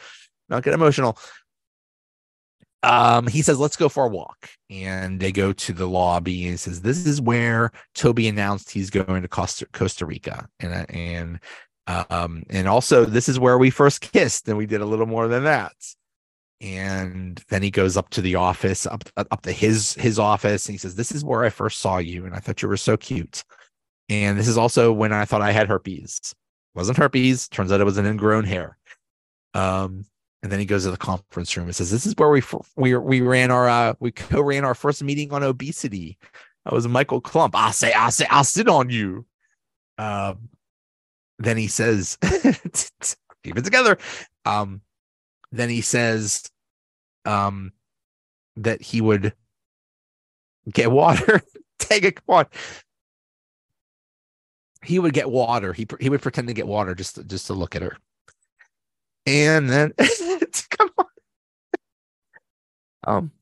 [0.48, 1.18] not get emotional.
[2.84, 6.42] Um, he says, "Let's go for a walk," and they go to the lobby.
[6.44, 10.90] And he says, "This is where Toby announced he's going to Costa Costa Rica, and
[10.90, 11.40] and
[11.86, 15.28] um, and also this is where we first kissed, and we did a little more
[15.28, 15.72] than that."
[16.60, 20.74] And then he goes up to the office, up up to his his office, and
[20.74, 22.96] he says, "This is where I first saw you, and I thought you were so
[22.96, 23.44] cute."
[24.08, 26.20] And this is also when I thought I had herpes.
[26.74, 27.48] It wasn't herpes.
[27.48, 28.78] Turns out it was an ingrown hair.
[29.54, 30.04] Um,
[30.44, 32.42] and then he goes to the conference room and says, "This is where we
[32.76, 36.18] we we ran our uh, we co-ran our first meeting on obesity.
[36.66, 37.52] That was Michael Klump.
[37.54, 39.24] I'll say, I'll say, I'll sit on you."
[39.96, 40.50] Um,
[41.38, 42.18] then he says,
[43.42, 43.96] "Keep it together."
[44.44, 44.82] Um,
[45.50, 46.44] then he says,
[47.24, 47.72] um,
[48.56, 49.32] that he would
[50.70, 51.40] get water.
[51.78, 52.46] Take come on
[54.84, 55.72] he would get water.
[55.72, 57.96] He he would pretend to get water just to, just to look at her.
[59.26, 59.94] And then.
[63.06, 63.32] Um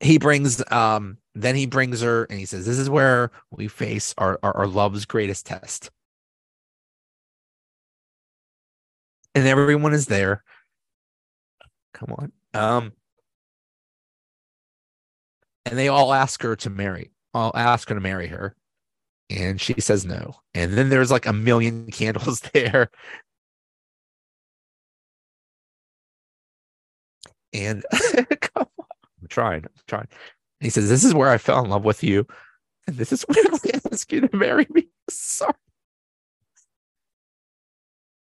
[0.00, 4.14] he brings um then he brings her and he says this is where we face
[4.18, 5.90] our, our, our love's greatest test.
[9.34, 10.42] And everyone is there.
[11.94, 12.32] Come on.
[12.54, 12.92] Um
[15.66, 17.12] and they all ask her to marry.
[17.34, 18.56] I'll ask her to marry her
[19.30, 20.34] and she says no.
[20.54, 22.90] And then there's like a million candles there.
[27.52, 27.84] And
[28.40, 28.86] come on,
[29.20, 30.08] I'm trying, I'm trying.
[30.60, 32.26] And he says, This is where I fell in love with you.
[32.86, 34.88] And this is where I ask you to marry me.
[35.10, 35.52] Sorry.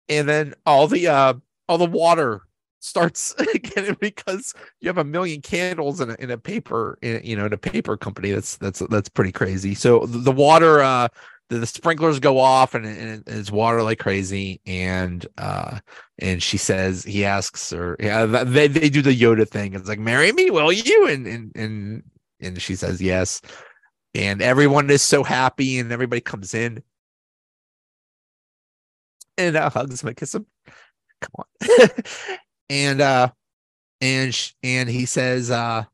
[0.09, 1.35] And then all the uh
[1.69, 2.43] all the water
[2.81, 7.37] starts again because you have a million candles in a, in a paper in, you
[7.37, 11.09] know in a paper company that's that's that's pretty crazy so the water uh
[11.49, 14.61] the, the sprinklers go off and, and it's water like crazy.
[14.67, 15.81] And uh
[16.19, 19.75] and she says he asks her yeah they, they do the yoda thing.
[19.75, 21.09] It's like marry me will you?
[21.09, 22.03] And and and
[22.41, 23.41] and she says yes.
[24.15, 26.83] And everyone is so happy and everybody comes in.
[29.37, 30.47] And uh, hugs him and kiss him.
[31.21, 31.89] Come on.
[32.71, 33.31] And uh
[34.01, 35.85] and sh- and he says uh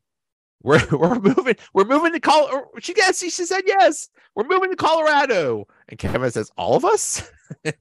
[0.65, 2.67] we're we're moving we're moving to Colorado.
[2.79, 4.09] She guessed she said yes.
[4.35, 5.67] We're moving to Colorado.
[5.87, 7.31] And Kevin says, All of us?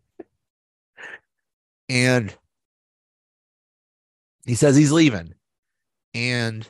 [1.88, 2.32] and
[4.46, 5.34] he says he's leaving.
[6.12, 6.68] And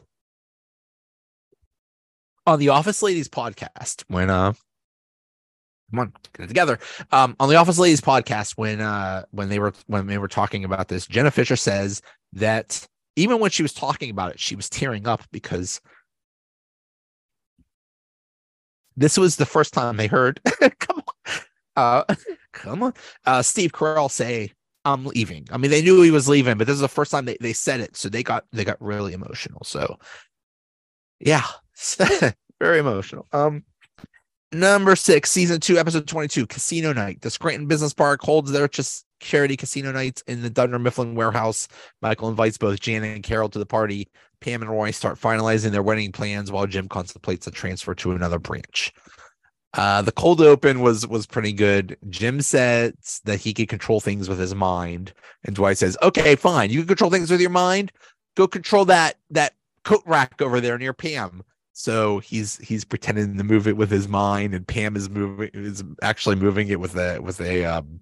[2.46, 4.52] on the Office Ladies podcast, when uh
[5.90, 6.78] come on, get it together.
[7.10, 10.64] Um, on the Office Ladies podcast, when uh when they were when they were talking
[10.64, 12.00] about this, Jenna Fischer says
[12.34, 15.80] that even when she was talking about it, she was tearing up because
[18.96, 20.40] this was the first time they heard
[20.78, 21.42] come on,
[21.76, 22.14] uh,
[22.52, 22.94] come on,
[23.26, 24.52] uh, Steve Carell say,
[24.84, 27.24] "I'm leaving." I mean, they knew he was leaving, but this is the first time
[27.24, 29.62] they, they said it, so they got they got really emotional.
[29.64, 29.98] So,
[31.20, 31.46] yeah,
[32.60, 33.26] very emotional.
[33.32, 33.64] Um,
[34.54, 37.22] Number six, season two, episode 22, Casino Night.
[37.22, 41.66] The Scranton Business Park holds their just charity casino nights in the Dunder Mifflin warehouse.
[42.02, 44.08] Michael invites both Janet and Carol to the party.
[44.40, 48.38] Pam and Roy start finalizing their wedding plans while Jim contemplates a transfer to another
[48.38, 48.92] branch.
[49.72, 51.96] Uh, the cold open was was pretty good.
[52.08, 55.12] Jim says that he could control things with his mind,
[55.44, 56.70] and Dwight says, "Okay, fine.
[56.70, 57.90] You can control things with your mind.
[58.36, 63.42] Go control that that coat rack over there near Pam." So he's he's pretending to
[63.42, 67.18] move it with his mind, and Pam is moving is actually moving it with a
[67.18, 67.98] with a um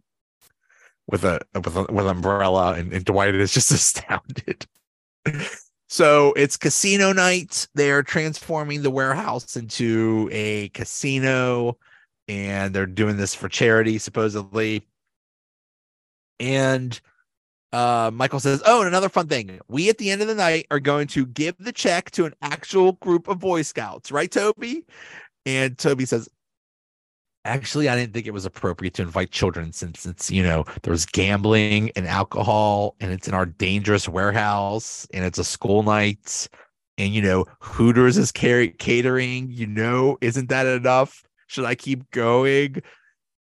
[1.12, 4.66] with a with a, with an umbrella, and, and Dwight is just astounded.
[5.87, 7.68] so it's casino night.
[7.75, 11.76] They're transforming the warehouse into a casino,
[12.26, 14.89] and they're doing this for charity, supposedly.
[16.41, 16.99] And
[17.72, 19.61] uh, Michael says, Oh, and another fun thing.
[19.68, 22.34] We at the end of the night are going to give the check to an
[22.43, 24.84] actual group of Boy Scouts, right, Toby?
[25.47, 26.28] And Toby says,
[27.45, 31.05] Actually, I didn't think it was appropriate to invite children since it's, you know, there's
[31.05, 36.49] gambling and alcohol and it's in our dangerous warehouse and it's a school night.
[36.99, 41.24] And, you know, Hooters is catering, you know, isn't that enough?
[41.49, 42.80] Should I keep going?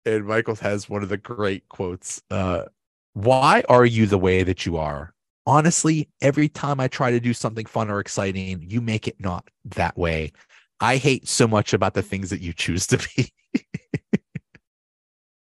[0.07, 2.23] And Michael has one of the great quotes.
[2.31, 2.65] Uh,
[3.13, 5.13] why are you the way that you are?
[5.47, 9.51] Honestly, every time I try to do something fun or exciting, you make it not
[9.65, 10.33] that way.
[10.81, 13.31] I hate so much about the things that you choose to be.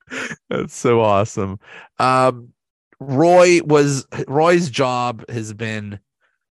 [0.50, 1.58] That's so awesome.
[1.98, 2.50] Um,
[3.00, 5.98] Roy was Roy's job has been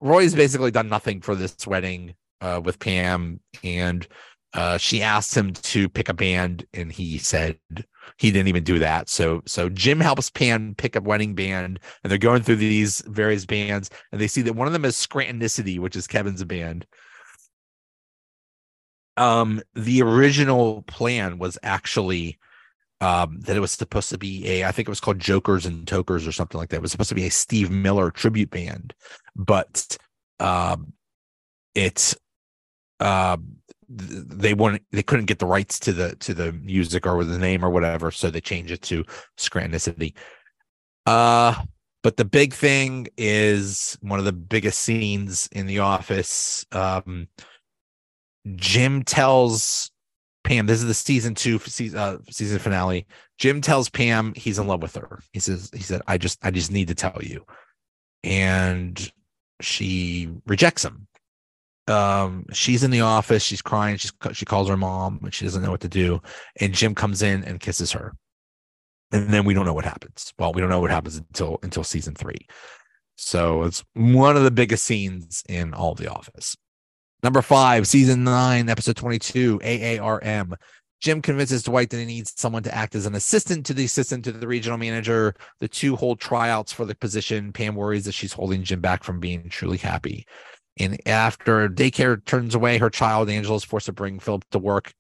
[0.02, 4.08] Roy's basically done nothing for this wedding uh, with Pam, and
[4.54, 7.58] uh, she asked him to pick a band, and he said
[8.18, 9.10] he didn't even do that.
[9.10, 13.45] So so Jim helps Pam pick a wedding band, and they're going through these various
[13.45, 16.86] bands, and they see that one of them is Scrantonicity, which is Kevin's band.
[19.18, 22.38] Um, the original plan was actually
[23.02, 25.88] um that it was supposed to be a I think it was called Jokers and
[25.88, 26.78] Tokers or something like that.
[26.78, 28.93] It was supposed to be a Steve Miller tribute band,
[29.36, 29.98] but
[30.39, 30.93] um
[31.76, 32.16] it's
[33.00, 33.58] um
[33.89, 34.54] they
[34.91, 38.12] they couldn't get the rights to the to the music or the name or whatever
[38.12, 39.06] so they changed it to
[39.38, 40.14] scrantonicity
[41.06, 41.56] uh
[42.04, 47.28] but the big thing is one of the biggest scenes in the office um
[48.56, 49.89] jim tells
[50.48, 53.06] pam this is the season two season, uh, season finale.
[53.38, 55.20] Jim tells pam he's in love with her.
[55.34, 57.45] He says he said i just i just need to tell you.
[58.24, 59.12] And
[59.62, 61.08] she rejects him.
[61.88, 63.43] Um she's in the office.
[63.43, 63.98] She's crying.
[63.98, 66.22] She's she calls her mom and she doesn't know what to do.
[66.62, 68.14] And jim comes in and kisses her.
[69.12, 70.34] And then we don't know what happens.
[70.39, 72.48] Well we don't know what happens until until season three.
[73.18, 76.56] So it's one of the biggest scenes in all the office
[77.24, 80.55] number five season nine episode 22 A.A.R.M.
[80.99, 84.24] Jim convinces Dwight that he needs someone to act as an assistant to the assistant
[84.26, 85.36] to the regional manager.
[85.59, 87.53] The two hold tryouts for the position.
[87.53, 90.26] Pam worries that she's holding Jim back from being truly happy.
[90.80, 94.93] And after daycare turns away her child, Angela is forced to bring Philip to work.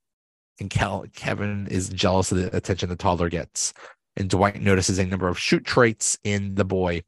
[0.59, 3.73] And Kevin is jealous of the attention the toddler gets.
[4.15, 7.03] And Dwight notices a number of Schrute traits in the boy.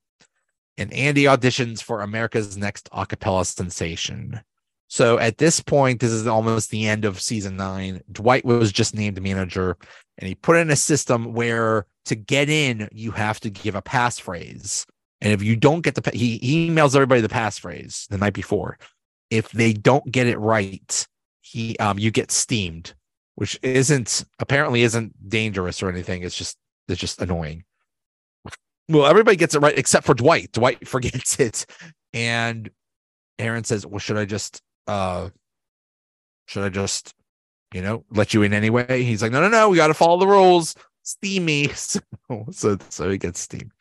[0.78, 4.42] And Andy auditions for America's Next Acapella Sensation.
[4.90, 8.02] So at this point, this is almost the end of season nine.
[8.12, 9.78] Dwight was just named manager,
[10.18, 13.84] and he put in a system where to get in, you have to give a
[13.84, 14.88] passphrase.
[15.22, 18.80] And if you don't get the, he, emails everybody the passphrase the night before.
[19.30, 21.08] If they don't get it right,
[21.42, 22.96] he um you get steamed,
[23.36, 26.24] which isn't apparently isn't dangerous or anything.
[26.24, 27.64] It's just it's just annoying.
[28.88, 30.52] Well, everybody gets it right except for Dwight.
[30.52, 31.68] Dwight forgets it,
[32.12, 32.72] and
[33.38, 35.30] Aaron says, "Well, should I just uh
[36.48, 37.14] should I just
[37.74, 39.70] you know let you in anyway?" He's like, "No, no, no.
[39.70, 42.00] We got to follow the rules." Steamy, so
[42.52, 43.72] so, so he gets steamed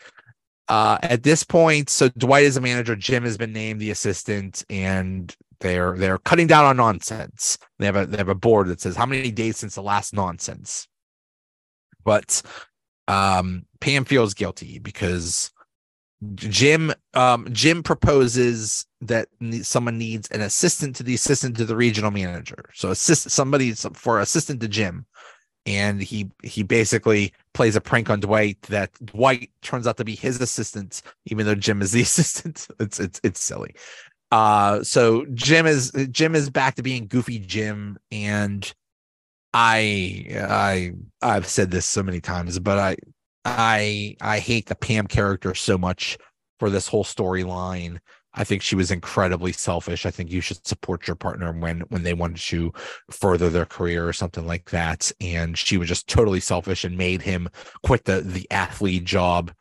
[0.68, 4.64] uh, at this point, so Dwight is a manager, Jim has been named the assistant,
[4.68, 7.58] and they're they're cutting down on nonsense.
[7.78, 10.12] They have a they have a board that says how many days since the last
[10.12, 10.86] nonsense.
[12.04, 12.42] But
[13.08, 15.50] um, Pam feels guilty because
[16.34, 19.28] Jim um, Jim proposes that
[19.62, 22.64] someone needs an assistant to the assistant to the regional manager.
[22.74, 25.06] So assist somebody for assistant to Jim
[25.68, 30.16] and he he basically plays a prank on Dwight that Dwight turns out to be
[30.16, 32.66] his assistant, even though Jim is the assistant.
[32.80, 33.74] It's it's it's silly.
[34.32, 38.72] Uh, so Jim is Jim is back to being goofy Jim, and
[39.52, 42.96] I I I've said this so many times, but I
[43.44, 46.18] I I hate the Pam character so much
[46.58, 47.98] for this whole storyline.
[48.34, 50.06] I think she was incredibly selfish.
[50.06, 52.72] I think you should support your partner when when they wanted to
[53.10, 55.10] further their career or something like that.
[55.20, 57.48] And she was just totally selfish and made him
[57.82, 59.52] quit the the Athlead job.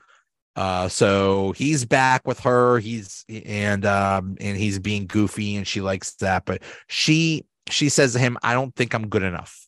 [0.56, 2.80] Uh, so he's back with her.
[2.80, 6.46] He's and um and he's being goofy and she likes that.
[6.46, 9.68] But she she says to him, "I don't think I'm good enough."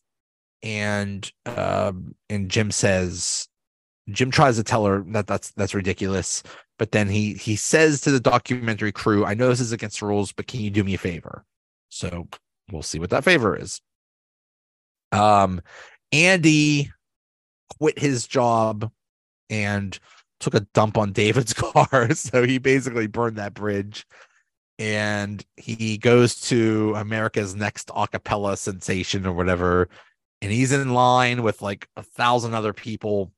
[0.62, 3.48] And um and Jim says,
[4.14, 6.42] Jim tries to tell her that that's that's ridiculous
[6.80, 10.06] but then he he says to the documentary crew, "I know this is against the
[10.06, 11.44] rules, but can you do me a favor?"
[11.90, 12.26] So
[12.72, 13.82] we'll see what that favor is.
[15.12, 15.60] Um,
[16.10, 16.90] Andy
[17.78, 18.90] quit his job
[19.50, 19.98] and
[20.38, 24.06] took a dump on David's car, so he basically burned that bridge.
[24.78, 29.90] And he goes to America's next acapella sensation or whatever,
[30.40, 33.32] and he's in line with like a thousand other people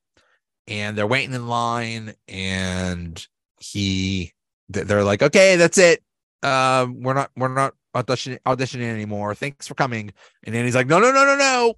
[0.66, 3.26] and they're waiting in line and
[3.58, 4.32] he
[4.68, 6.02] they're like okay that's it.
[6.42, 9.34] Um we're not we're not auditioning auditioning anymore.
[9.34, 10.12] Thanks for coming.
[10.44, 11.74] And then he's like no no no no no.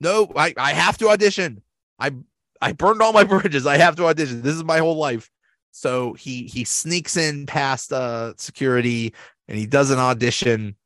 [0.00, 1.62] No i i have to audition.
[1.98, 2.12] I
[2.60, 3.66] i burned all my bridges.
[3.66, 4.42] I have to audition.
[4.42, 5.30] This is my whole life.
[5.70, 9.14] So he he sneaks in past uh security
[9.46, 10.76] and he does an audition.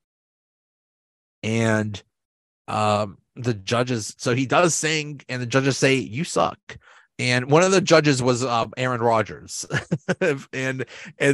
[1.42, 2.02] And
[2.68, 6.76] um the judges so he does sing and the judges say you suck
[7.22, 9.64] and one of the judges was um, Aaron Rodgers,
[10.20, 10.84] and, and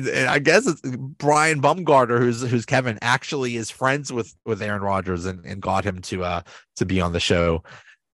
[0.07, 5.25] and I guess Brian Baumgartner, who's who's Kevin, actually is friends with with Aaron Rodgers
[5.25, 6.43] and, and got him to uh
[6.77, 7.63] to be on the show.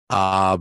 [0.09, 0.59] Uh,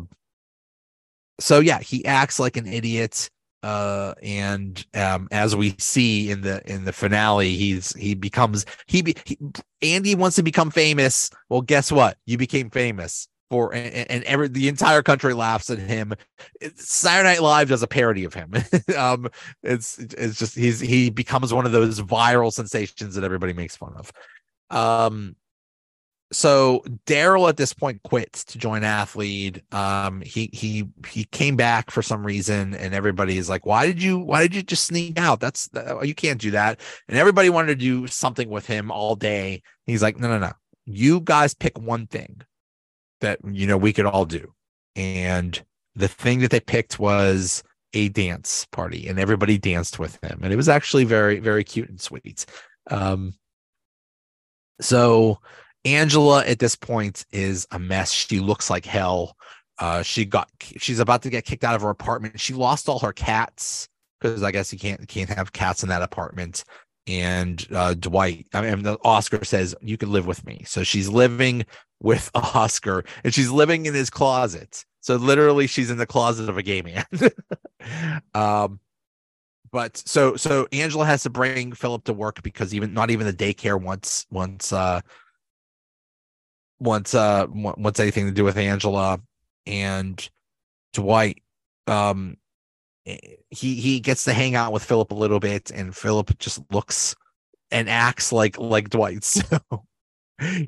[1.40, 3.30] so yeah, he acts like an idiot.
[3.62, 9.04] Uh, and um, as we see in the in the finale, he's he becomes he,
[9.04, 9.38] be, he
[9.84, 11.30] Andy wants to become famous.
[11.48, 12.18] Well, guess what?
[12.26, 16.16] You became famous for and, and every the entire country laughs at him.
[16.76, 18.52] Saturday Night Live does a parody of him.
[18.98, 19.30] um,
[19.62, 23.94] it's it's just he's he becomes one of those viral sensations that everybody makes fun
[23.96, 24.12] of.
[24.76, 25.36] Um,
[26.32, 29.62] so Darryl at this point quits to join Athlead.
[29.72, 34.02] Um, he he he came back for some reason, and everybody is like, "Why did
[34.02, 34.18] you?
[34.18, 35.42] Why did you just sneak out?
[35.42, 35.70] That's
[36.02, 39.62] you can't do that." And everybody wanted to do something with him all day.
[39.86, 40.54] He's like, "No, no, no.
[40.86, 42.42] You guys pick one thing
[43.24, 44.54] that you know we could all do."
[44.96, 45.62] And
[45.96, 47.64] the thing that they picked was
[47.94, 51.90] a dance party, and everybody danced with him, and it was actually very very cute
[51.90, 52.46] and sweet.
[52.90, 53.34] Um,
[54.82, 55.40] so
[55.86, 58.12] Angela at this point is a mess.
[58.12, 59.36] She looks like hell.
[59.80, 62.40] Uh, she got she's about to get kicked out of her apartment.
[62.40, 66.02] She lost all her cats because I guess you can't can't have cats in that
[66.02, 66.64] apartment.
[67.06, 70.64] And uh, Dwight, I mean, the Oscar says you can live with me.
[70.66, 71.66] So she's living
[72.00, 74.86] with Oscar, and she's living in his closet.
[75.02, 77.06] So literally, she's in the closet of a gay man.
[78.34, 78.80] um,
[79.74, 83.34] but so so Angela has to bring Philip to work because even not even the
[83.34, 85.02] daycare wants wants uh
[86.80, 89.20] wants uh wants anything to do with Angela
[89.66, 90.30] and
[90.94, 91.42] Dwight.
[91.88, 92.38] Um,
[93.06, 97.16] he he gets to hang out with Philip a little bit, and Philip just looks
[97.72, 99.24] and acts like like Dwight.
[99.70, 99.86] So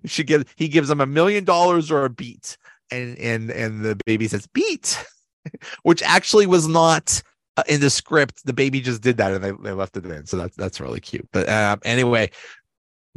[0.06, 2.56] she gives he gives him a million dollars or a beat,
[2.92, 5.04] and and and the baby says beat,
[5.84, 7.22] which actually was not
[7.58, 8.46] uh, in the script.
[8.46, 10.28] The baby just did that, and they, they left it in.
[10.28, 11.28] So that's that's really cute.
[11.34, 12.30] But uh, anyway,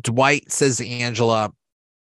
[0.00, 1.52] Dwight says to Angela,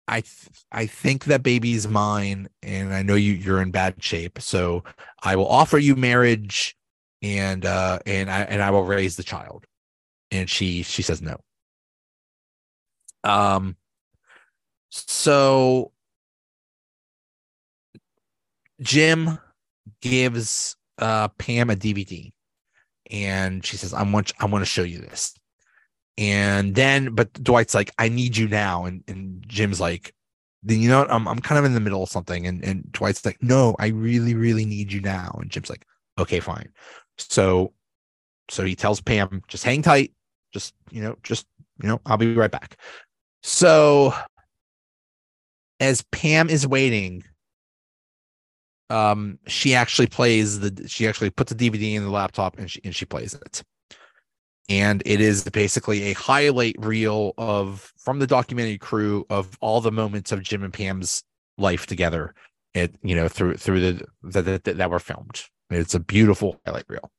[0.07, 4.41] I th- I think that baby's mine, and I know you you're in bad shape.
[4.41, 4.85] So
[5.23, 6.77] I will offer you marriage,
[7.23, 9.65] and uh, and I and I will raise the child.
[10.31, 11.39] And she she says no.
[13.25, 13.77] Um.
[14.91, 15.93] So
[18.81, 19.39] Jim
[20.01, 22.33] gives uh Pam a DVD,
[23.11, 25.35] and she says, "I want I want to show you this."
[26.19, 28.87] And then, but Dwight's like, I need you now.
[28.87, 30.13] And, and Jim's like,
[30.65, 31.13] then you know what?
[31.13, 32.45] I'm, I'm kind of in the middle of something.
[32.45, 35.39] And, and Dwight's like, no, I really, really need you now.
[35.41, 35.87] And Jim's like,
[36.19, 36.71] okay, fine.
[37.19, 37.73] So,
[38.51, 40.13] so he tells Pam, just hang tight.
[40.53, 41.47] Just, you know, just,
[41.83, 42.79] you know, I'll be right back.
[43.43, 44.15] So
[45.81, 47.23] as Pam is waiting,
[48.91, 52.81] um, she actually plays the, she actually puts the DVD in the laptop and she,
[52.85, 53.63] and she plays it
[54.69, 59.93] and it is basically a highlight reel of from the documentary crew of all the
[59.93, 61.23] moments of Jim and Pam's
[61.57, 62.35] life together.
[62.75, 65.43] It you know through through the that that, that were filmed.
[65.71, 67.11] It's a beautiful highlight reel.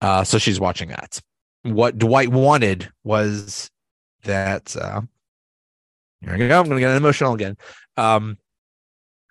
[0.00, 1.20] Uh, so she's watching that.
[1.62, 3.70] What Dwight wanted was
[4.24, 4.74] that.
[4.76, 5.02] Uh,
[6.20, 6.60] here I go.
[6.60, 7.56] I'm going to get emotional again.
[7.96, 8.38] Um,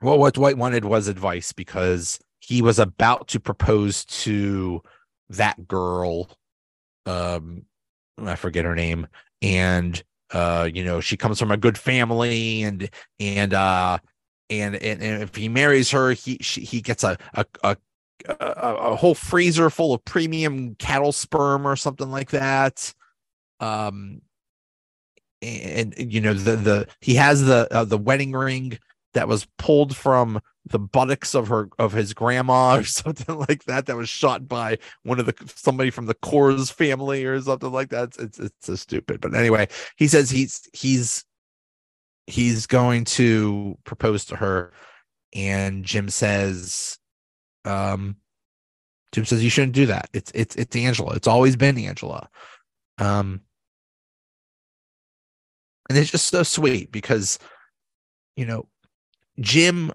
[0.01, 4.81] well, what Dwight wanted was advice because he was about to propose to
[5.29, 6.29] that girl
[7.05, 7.63] um
[8.17, 9.07] I forget her name
[9.41, 10.01] and
[10.31, 13.97] uh you know she comes from a good family and and uh
[14.49, 17.77] and and, and if he marries her he she, he gets a a, a
[18.27, 22.93] a, a whole freezer full of premium cattle sperm or something like that
[23.59, 24.21] um
[25.41, 28.77] and, and you know the the he has the uh, the wedding ring
[29.13, 33.85] that was pulled from the buttocks of her of his grandma or something like that
[33.85, 37.89] that was shot by one of the somebody from the Coors family or something like
[37.89, 38.09] that.
[38.09, 39.21] It's it's, it's so stupid.
[39.21, 39.67] But anyway,
[39.97, 41.25] he says he's he's
[42.27, 44.71] he's going to propose to her
[45.33, 46.97] and Jim says
[47.65, 48.15] um
[49.11, 50.09] Jim says you shouldn't do that.
[50.13, 51.13] It's it's it's Angela.
[51.15, 52.29] It's always been Angela.
[52.97, 53.41] Um
[55.89, 57.39] and it's just so sweet because
[58.35, 58.67] you know
[59.39, 59.91] Jim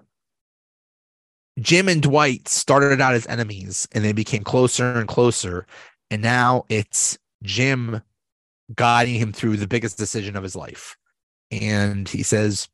[1.59, 5.65] Jim and Dwight started out as enemies and they became closer and closer.
[6.11, 8.01] And now it's Jim
[8.75, 10.95] guiding him through the biggest decision of his life.
[11.49, 12.67] And he says,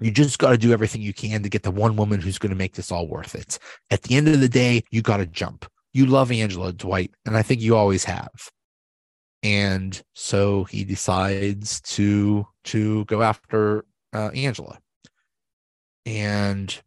[0.00, 2.50] You just got to do everything you can to get the one woman who's going
[2.50, 3.58] to make this all worth it.
[3.90, 5.64] At the end of the day, you got to jump.
[5.92, 8.50] You love Angela, Dwight, and I think you always have.
[9.42, 14.78] And so he decides to to go after uh, Angela.
[16.04, 16.78] And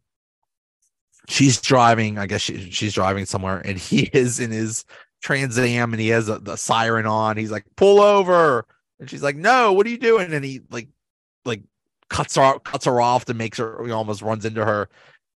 [1.28, 2.18] she's driving.
[2.18, 4.84] I guess she, she's driving somewhere, and he is in his
[5.22, 7.36] Trans Am, and he has a, the siren on.
[7.36, 8.66] He's like, "Pull over!"
[8.98, 10.88] And she's like, "No, what are you doing?" And he like,
[11.44, 11.62] like
[12.10, 14.88] cuts her cuts her off to makes her he almost runs into her,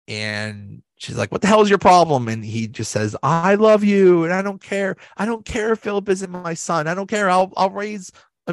[0.08, 3.84] and she's like, "What the hell is your problem?" And he just says, "I love
[3.84, 4.96] you, and I don't care.
[5.16, 6.88] I don't care if Philip isn't my son.
[6.88, 7.30] I don't care.
[7.30, 8.10] I'll I'll raise."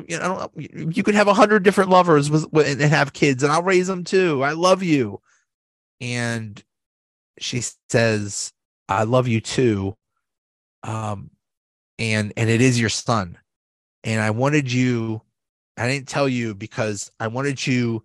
[0.07, 3.51] You know, you could have a hundred different lovers with, with and have kids, and
[3.51, 4.43] I'll raise them too.
[4.43, 5.19] I love you,
[5.99, 6.63] and
[7.39, 8.53] she says,
[8.87, 9.95] "I love you too,"
[10.83, 11.31] um,
[11.97, 13.37] and and it is your son,
[14.03, 15.23] and I wanted you.
[15.79, 18.03] I didn't tell you because I wanted you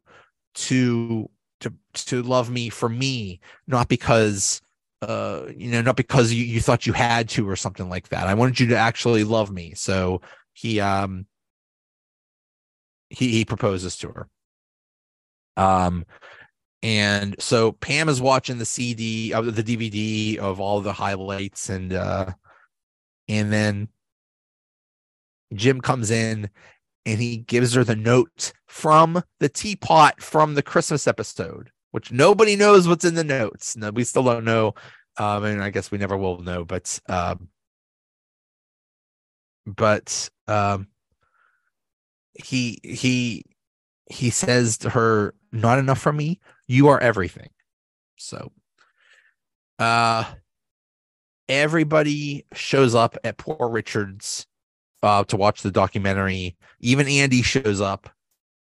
[0.55, 1.29] to
[1.61, 4.63] to to love me for me, not because
[5.03, 8.29] uh you know not because you, you thought you had to or something like that.
[8.29, 9.75] I wanted you to actually love me.
[9.75, 10.21] So
[10.53, 11.27] he um
[13.11, 14.29] he he proposes to her.
[15.57, 16.07] Um
[16.83, 21.71] and so Pam is watching the CD of uh, the DVD of all the highlights
[21.71, 22.33] and uh
[23.29, 23.89] and then
[25.55, 26.51] Jim comes in
[27.07, 32.57] and he gives her the note from the teapot from the Christmas episode, which nobody
[32.57, 33.77] knows what's in the notes.
[33.77, 34.75] No, we still don't know.
[35.17, 37.49] Um, and I guess we never will know, but um,
[39.67, 40.89] but um,
[42.35, 43.45] he he
[44.11, 46.41] he says to her, "Not enough for me.
[46.67, 47.51] You are everything."
[48.17, 48.51] So,
[49.79, 50.25] uh,
[51.49, 54.47] everybody shows up at Poor Richard's
[55.05, 56.57] uh, to watch the documentary.
[56.81, 58.09] Even Andy shows up,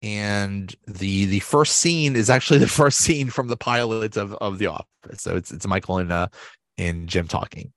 [0.03, 4.59] and the the first scene is actually the first scene from the pilot of of
[4.59, 5.23] The Office.
[5.23, 6.29] So it's it's Michael and uh
[6.79, 7.73] and Jim talking.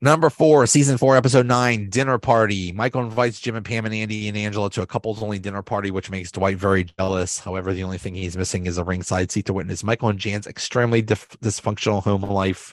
[0.00, 2.70] Number four, season four, episode nine, dinner party.
[2.70, 5.90] Michael invites Jim and Pam and Andy and Angela to a couples only dinner party,
[5.90, 7.40] which makes Dwight very jealous.
[7.40, 10.46] However, the only thing he's missing is a ringside seat to witness Michael and Jan's
[10.46, 12.72] extremely dif- dysfunctional home life.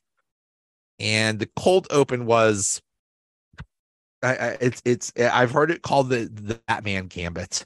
[1.00, 2.80] And the cold open was
[4.26, 7.66] I, it's it's I've heard it called the the Batman Gambit.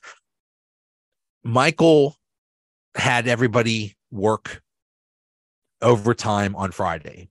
[1.44, 2.18] Michael
[2.96, 4.62] had everybody work
[5.82, 7.30] overtime on Friday,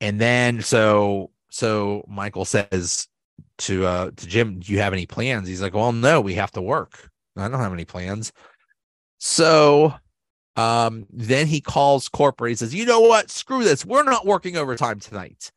[0.00, 3.08] and then so so Michael says
[3.58, 6.52] to uh to Jim, "Do you have any plans?" He's like, "Well, no, we have
[6.52, 7.10] to work.
[7.36, 8.32] I don't have any plans."
[9.18, 9.94] So
[10.56, 12.50] um then he calls corporate.
[12.50, 13.30] He says, "You know what?
[13.30, 13.84] Screw this.
[13.84, 15.52] We're not working overtime tonight."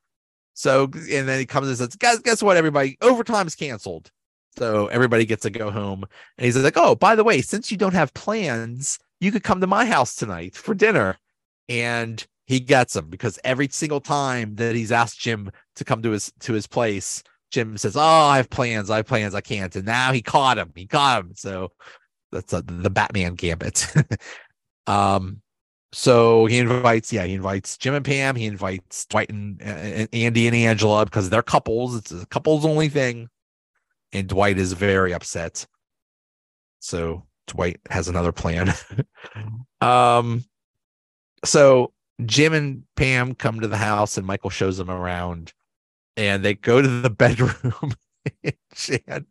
[0.54, 2.98] So and then he comes and says, guys, guess what, everybody?
[3.02, 4.12] Overtime's canceled.
[4.58, 6.04] So everybody gets to go home.
[6.38, 9.62] And he's like, Oh, by the way, since you don't have plans, you could come
[9.62, 11.18] to my house tonight for dinner.
[11.70, 16.12] And he gets him because every single time that he's asked Jim to come to
[16.12, 19.76] his to his place, Jim says, Oh, I have plans, I have plans, I can't.
[19.76, 20.72] And now he caught him.
[20.76, 21.32] He caught him.
[21.36, 21.72] So
[22.32, 23.88] that's a, the Batman gambit.
[24.88, 25.42] um
[25.94, 28.36] so he invites, yeah, he invites Jim and Pam.
[28.36, 31.96] He invites Dwight and, and Andy and Angela because they're couples.
[31.96, 33.30] It's a couples only thing.
[34.12, 35.68] And Dwight is very upset.
[36.80, 38.74] So Dwight has another plan.
[39.82, 40.44] um,
[41.46, 41.94] so
[42.26, 45.54] Jim and Pam come to the house and Michael shows them around
[46.18, 47.94] and they go to the bedroom.
[48.74, 49.28] Jan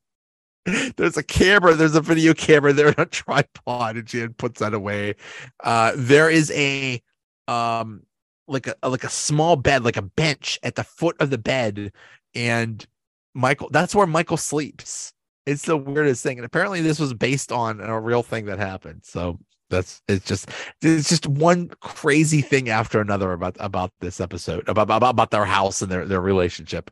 [0.96, 4.74] there's a camera, there's a video camera there on a tripod, and Jan puts that
[4.74, 5.16] away.
[5.62, 7.02] Uh, there is a
[7.48, 8.02] um
[8.46, 11.92] like a like a small bed, like a bench at the foot of the bed,
[12.34, 12.86] and
[13.34, 15.12] Michael that's where Michael sleeps.
[15.46, 16.38] It's the weirdest thing.
[16.38, 19.00] And apparently this was based on a real thing that happened.
[19.04, 19.40] So
[19.70, 20.50] that's it's just
[20.82, 25.46] it's just one crazy thing after another about about this episode about about, about their
[25.46, 26.90] house and their their relationship.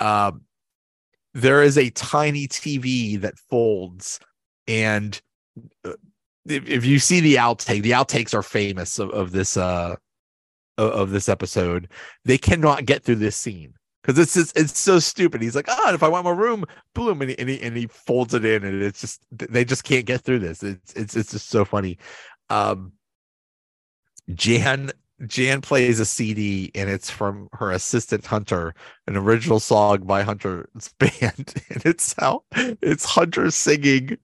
[0.00, 0.42] Um
[1.34, 4.20] there is a tiny TV that folds,
[4.66, 5.20] and
[5.84, 5.94] uh,
[6.46, 9.96] if, if you see the outtake, the outtakes are famous of, of this uh
[10.78, 11.88] of this episode.
[12.24, 15.42] They cannot get through this scene because it's just, it's so stupid.
[15.42, 16.64] He's like, oh, if I want my room,
[16.94, 19.84] boom, and he, and he and he folds it in, and it's just they just
[19.84, 20.62] can't get through this.
[20.62, 21.98] It's it's it's just so funny.
[22.50, 22.92] Um,
[24.34, 24.90] Jan
[25.26, 28.74] Jan plays a CD and it's from her assistant Hunter,
[29.06, 34.18] an original song by Hunter's band, and it's how it's Hunter singing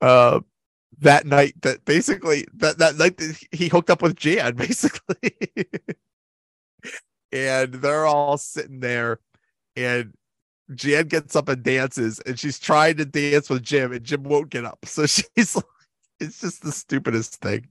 [0.00, 0.40] uh
[0.98, 5.36] that night that basically that that night that he hooked up with Jan basically.
[7.32, 9.18] and they're all sitting there
[9.76, 10.12] and
[10.74, 14.50] Jan gets up and dances and she's trying to dance with Jim and Jim won't
[14.50, 14.78] get up.
[14.84, 15.64] So she's like,
[16.20, 17.68] it's just the stupidest thing.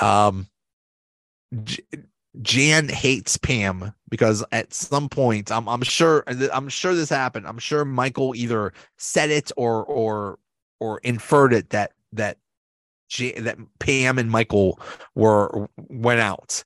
[0.00, 0.48] Um
[2.42, 7.46] Jan hates Pam because at some point, I'm I'm sure I'm sure this happened.
[7.46, 10.38] I'm sure Michael either said it or or
[10.80, 12.38] or inferred it that that
[13.38, 14.80] that Pam and Michael
[15.14, 16.64] were went out,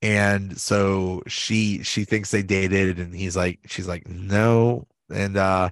[0.00, 5.70] and so she she thinks they dated, and he's like, she's like, no, and uh,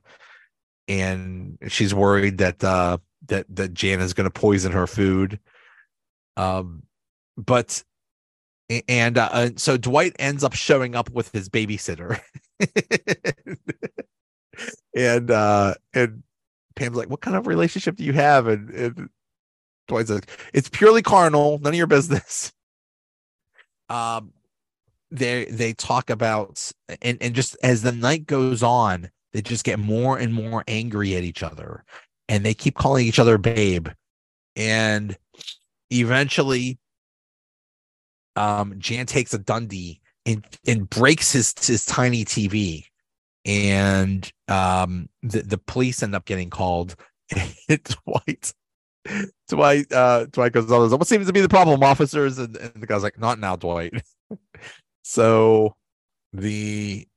[0.89, 2.99] and she's worried that uh
[3.29, 5.41] that that Jan is going to poison her food,
[6.37, 6.83] um,
[7.37, 7.83] but
[8.89, 12.21] and uh, so Dwight ends up showing up with his babysitter.
[14.97, 16.23] and uh and
[16.77, 19.09] Pam's like, "What kind of relationship do you have?" And, and
[19.89, 22.53] Dwight's like, "It's purely carnal, none of your business."
[23.91, 24.35] Um,
[25.11, 29.79] they they talk about and and just as the night goes on, they just get
[29.79, 31.85] more and more angry at each other,
[32.29, 33.89] and they keep calling each other babe,
[34.57, 35.17] and
[35.91, 36.79] eventually,
[38.39, 42.85] um, Jan takes a Dundie and and breaks his his tiny TV
[43.45, 46.95] and um, the the police end up getting called.
[47.69, 48.55] Dwight,
[49.49, 52.87] Dwight, uh, Dwight goes, "Oh, what seems to be the problem, officers?" And, and the
[52.87, 54.03] guy's like, "Not now, Dwight."
[55.03, 55.75] so
[56.33, 57.09] the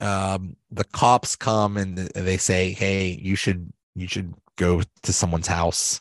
[0.00, 5.48] um the cops come and they say, "Hey, you should you should go to someone's
[5.48, 6.00] house."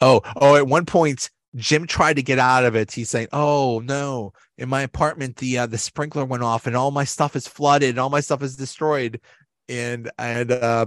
[0.00, 2.92] Oh, oh, at one point Jim tried to get out of it.
[2.92, 6.90] He's saying, "Oh no, in my apartment the uh, the sprinkler went off and all
[6.90, 9.20] my stuff is flooded, and all my stuff is destroyed."
[9.68, 10.86] And and uh,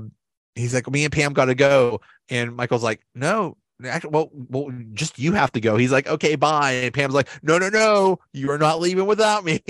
[0.55, 4.71] he's like, "Me and Pam got to go." And Michael's like, "No, actually, well, well,
[4.93, 8.19] just you have to go." He's like, "Okay, bye." And Pam's like, "No, no, no,
[8.33, 9.61] you are not leaving without me."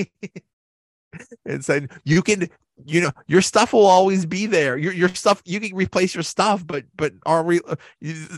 [1.46, 2.50] and said, "You can
[2.84, 4.78] you know your stuff will always be there.
[4.78, 7.62] Your your stuff you can replace your stuff but but are re,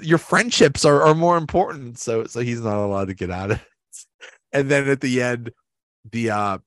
[0.02, 1.98] your friendships are, are more important.
[1.98, 3.68] So so he's not allowed to get out of it.
[4.54, 5.52] And then at the end
[6.12, 6.58] the uh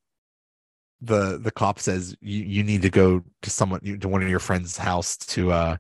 [1.01, 4.39] the the cop says you you need to go to someone to one of your
[4.39, 5.77] friends house to uh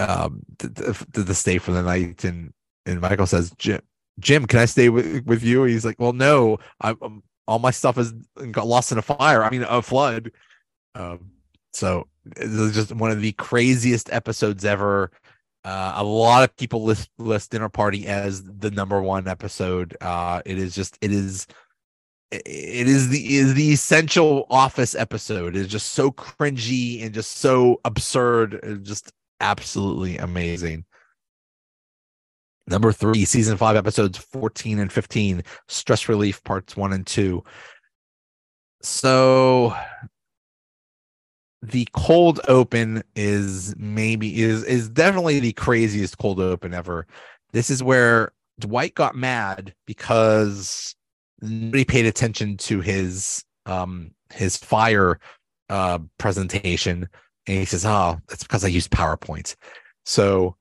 [0.00, 2.24] um to, to, to stay for the night.
[2.24, 2.52] And
[2.86, 3.82] and michael says jim
[4.18, 5.64] jim can i stay with, with you?
[5.64, 8.12] He's like well no i'm all my stuff has
[8.52, 9.42] got lost in a fire.
[9.42, 10.30] I mean, a flood.
[10.94, 11.30] Um,
[11.72, 15.10] so this is just one of the craziest episodes ever.
[15.64, 19.96] Uh, a lot of people list list Dinner Party as the number one episode.
[20.00, 21.46] Uh, it is just it is
[22.30, 25.56] it is the is the essential Office episode.
[25.56, 28.82] It is just so cringy and just so absurd.
[28.84, 30.84] Just absolutely amazing.
[32.68, 37.42] Number three, season five, episodes 14 and 15, stress relief parts one and two.
[38.82, 39.74] So
[41.62, 47.06] the cold open is maybe is is definitely the craziest cold open ever.
[47.52, 50.94] This is where Dwight got mad because
[51.40, 55.18] nobody paid attention to his um his fire
[55.70, 57.08] uh presentation
[57.46, 59.56] and he says, Oh, that's because I used PowerPoint.
[60.04, 60.56] So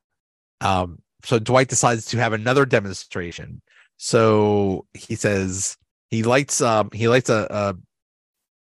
[0.61, 3.61] um so Dwight decides to have another demonstration.
[3.97, 5.77] So he says
[6.09, 7.75] he lights um he lights a a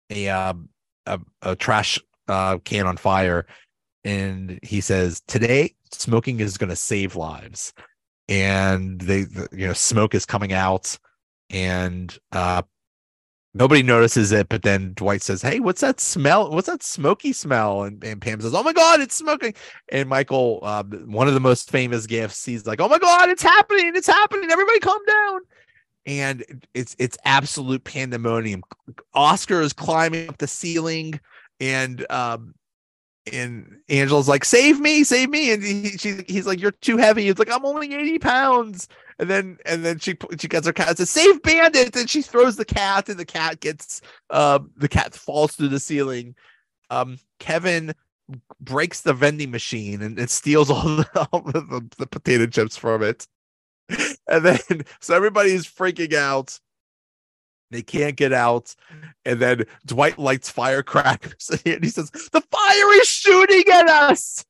[0.09, 0.69] a, um,
[1.05, 3.45] a, a trash uh, can on fire,
[4.05, 7.73] and he says today smoking is going to save lives,
[8.29, 10.97] and they the, you know smoke is coming out,
[11.49, 12.61] and uh
[13.57, 16.51] Nobody notices it, but then Dwight says, Hey, what's that smell?
[16.51, 17.83] What's that smoky smell?
[17.83, 19.55] And, and Pam says, Oh my God, it's smoking.
[19.91, 23.41] And Michael, uh, one of the most famous gifts, he's like, Oh my God, it's
[23.41, 23.95] happening.
[23.95, 24.51] It's happening.
[24.51, 25.41] Everybody calm down.
[26.05, 28.63] And it's it's absolute pandemonium.
[29.13, 31.19] Oscar is climbing up the ceiling,
[31.59, 32.53] and um,
[33.33, 37.27] and Angela's like, "Save me, save me!" And he, she, he's like, "You're too heavy."
[37.29, 38.87] It's like, "I'm only eighty pounds."
[39.19, 42.21] and then and then she she gets her cat and says save bandit and she
[42.21, 46.35] throws the cat and the cat gets um the cat falls through the ceiling
[46.89, 47.93] um kevin
[48.59, 53.01] breaks the vending machine and it steals all the, all the, the potato chips from
[53.01, 53.27] it
[54.27, 54.59] and then
[54.99, 56.59] so everybody's freaking out
[57.71, 58.75] they can't get out
[59.25, 64.45] and then dwight lights firecrackers and he says the fire is shooting at us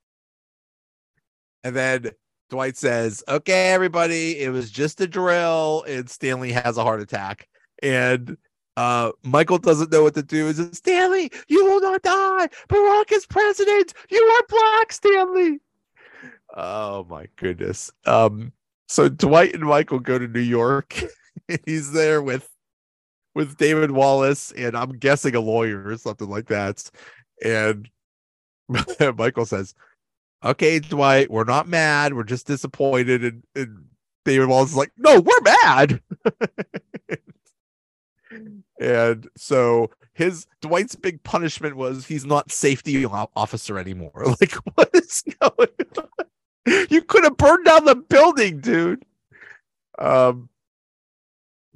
[1.63, 2.11] and then
[2.49, 7.47] Dwight says, "Okay, everybody, it was just a drill." And Stanley has a heart attack,
[7.83, 8.37] and
[8.77, 10.47] uh, Michael doesn't know what to do.
[10.47, 12.47] He says, "Stanley, you will not die.
[12.69, 13.93] Barack is president.
[14.09, 15.59] You are black, Stanley."
[16.55, 17.91] Oh my goodness.
[18.05, 18.53] Um,
[18.87, 21.03] so Dwight and Michael go to New York.
[21.65, 22.49] He's there with
[23.37, 26.89] with David Wallace, and I'm guessing a lawyer or something like that.
[27.45, 27.87] And
[29.15, 29.75] Michael says,
[30.43, 32.15] okay, Dwight, we're not mad.
[32.15, 33.23] We're just disappointed.
[33.23, 33.85] And, and
[34.25, 36.01] David Wallace is like, no, we're mad.
[38.79, 44.11] and so his Dwight's big punishment was he's not safety officer anymore.
[44.41, 45.69] Like, what is going
[45.99, 46.87] on?
[46.89, 49.05] you could have burned down the building, dude.
[49.99, 50.49] Um.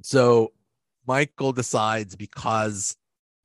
[0.02, 0.52] So
[1.06, 2.96] Michael decides because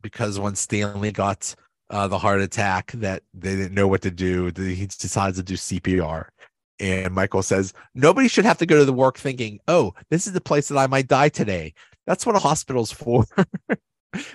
[0.01, 1.55] because when Stanley got
[1.89, 5.55] uh, the heart attack that they didn't know what to do, he decides to do
[5.55, 6.28] CPR.
[6.80, 10.34] And Michael says, Nobody should have to go to the work thinking, oh, this is
[10.34, 11.74] the place that I might die today.
[12.05, 13.26] That's what a hospital's for.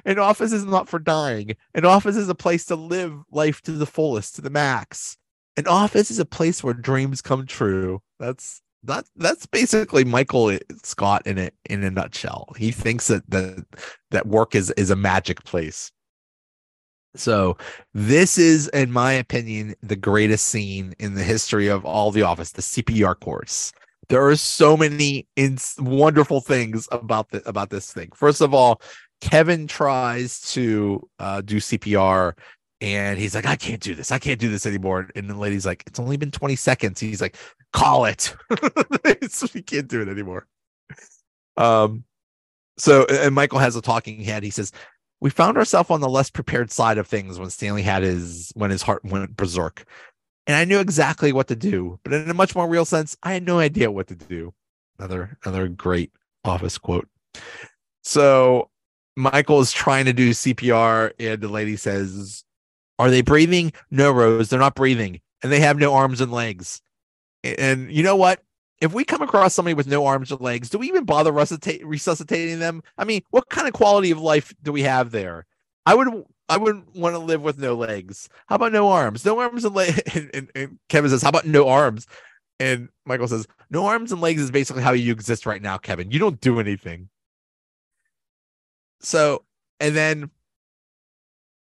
[0.04, 1.56] An office is not for dying.
[1.74, 5.16] An office is a place to live life to the fullest, to the max.
[5.56, 8.00] An office is a place where dreams come true.
[8.18, 12.48] That's that that's basically Michael Scott in it in a nutshell.
[12.56, 13.64] He thinks that that
[14.10, 15.90] that work is is a magic place.
[17.14, 17.58] So
[17.92, 22.52] this is, in my opinion, the greatest scene in the history of all the office,
[22.52, 23.72] the CPR course.
[24.08, 28.10] There are so many ins- wonderful things about the about this thing.
[28.14, 28.80] First of all,
[29.20, 32.32] Kevin tries to uh, do CPR
[32.82, 34.10] and he's like, I can't do this.
[34.10, 35.08] I can't do this anymore.
[35.14, 36.98] And the lady's like, It's only been 20 seconds.
[36.98, 37.36] He's like,
[37.72, 38.34] Call it.
[39.52, 40.46] he can't do it anymore.
[41.56, 42.04] Um,
[42.76, 44.42] so and Michael has a talking head.
[44.42, 44.72] He says,
[45.20, 48.72] we found ourselves on the less prepared side of things when Stanley had his when
[48.72, 49.84] his heart went berserk.
[50.48, 53.32] And I knew exactly what to do, but in a much more real sense, I
[53.32, 54.52] had no idea what to do.
[54.98, 56.10] Another another great
[56.44, 57.08] office quote.
[58.02, 58.70] So
[59.16, 62.42] Michael is trying to do CPR, and the lady says,
[62.98, 63.72] Are they breathing?
[63.90, 66.80] No, Rose, they're not breathing, and they have no arms and legs.
[67.42, 68.42] And you know what?
[68.82, 72.58] if we come across somebody with no arms or legs, do we even bother resuscitating
[72.58, 72.82] them?
[72.98, 75.46] I mean, what kind of quality of life do we have there?
[75.86, 78.28] I would I wouldn't want to live with no legs.
[78.46, 79.24] How about no arms?
[79.24, 80.00] No arms and legs.
[80.14, 82.08] And, and, and, Kevin says, How about no arms?
[82.58, 86.10] And Michael says, No arms and legs is basically how you exist right now, Kevin.
[86.10, 87.08] You don't do anything.
[88.98, 89.44] So,
[89.78, 90.30] and then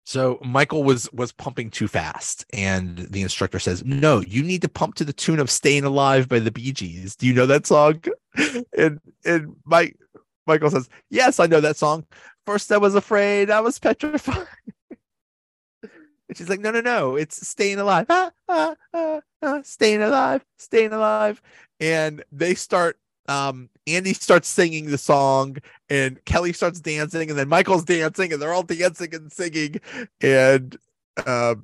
[0.06, 4.70] so Michael was was pumping too fast, and the instructor says, "No, you need to
[4.70, 7.16] pump to the tune of "Staying Alive" by the Bee Gees.
[7.16, 8.01] Do you know that song?"
[8.78, 9.97] And and Mike
[10.45, 12.06] Michael says, "Yes, I know that song.
[12.45, 14.45] First, I was afraid, I was petrified."
[15.82, 20.45] and she's like, "No, no, no, it's "Staying Alive." Ah, ah, ah, ah, staying alive,
[20.60, 21.41] staying alive.
[21.80, 25.57] And they start um, Andy starts singing the song
[25.89, 29.80] and Kelly starts dancing and then Michael's dancing and they're all dancing and singing
[30.21, 30.78] and
[31.26, 31.55] uh,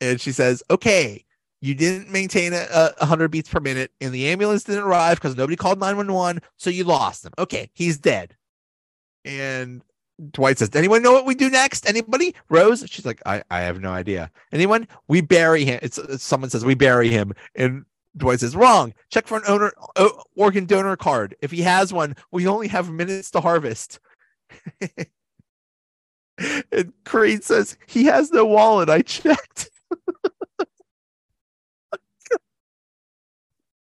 [0.00, 1.24] and she says, "Okay,
[1.60, 5.36] you didn't maintain a, a 100 beats per minute and the ambulance didn't arrive because
[5.36, 7.32] nobody called 911, so you lost him.
[7.38, 8.36] Okay, he's dead."
[9.24, 9.82] And
[10.30, 11.88] Dwight says, anyone know what we do next?
[11.88, 12.34] Anybody?
[12.48, 12.84] Rose?
[12.88, 14.30] She's like, I, I have no idea.
[14.52, 14.86] Anyone?
[15.08, 15.80] We bury him.
[15.82, 17.32] It's, it's someone says we bury him.
[17.54, 17.84] And
[18.16, 18.94] Dwight says, wrong.
[19.10, 19.72] Check for an owner
[20.36, 21.34] organ donor card.
[21.40, 23.98] If he has one, we only have minutes to harvest.
[26.38, 28.90] and Creed says, he has no wallet.
[28.90, 29.70] I checked.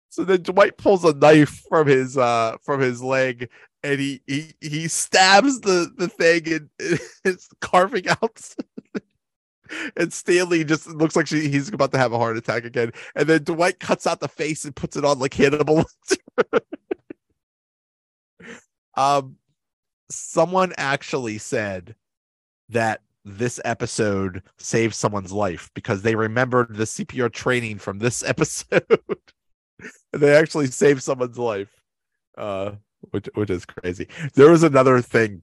[0.09, 3.51] so then Dwight pulls a knife from his uh from his leg
[3.83, 6.70] and he he, he stabs the the thing and
[7.24, 8.55] it's carving out
[9.96, 12.92] and Stanley just looks like she, he's about to have a heart attack again.
[13.14, 15.84] And then Dwight cuts out the face and puts it on like Hannibal.
[18.96, 19.36] um,
[20.10, 21.94] someone actually said
[22.68, 28.84] that this episode saved someone's life because they remembered the CPR training from this episode.
[30.12, 31.80] and they actually saved someone's life.
[32.38, 32.72] Uh,
[33.10, 34.08] which which is crazy.
[34.34, 35.42] There was another thing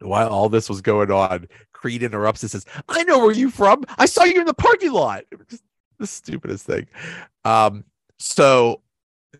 [0.00, 3.84] while all this was going on, Creed interrupts and says, I know where you from.
[3.98, 5.24] I saw you in the parking lot.
[5.98, 6.88] The stupidest thing.
[7.46, 7.82] Um,
[8.18, 8.82] so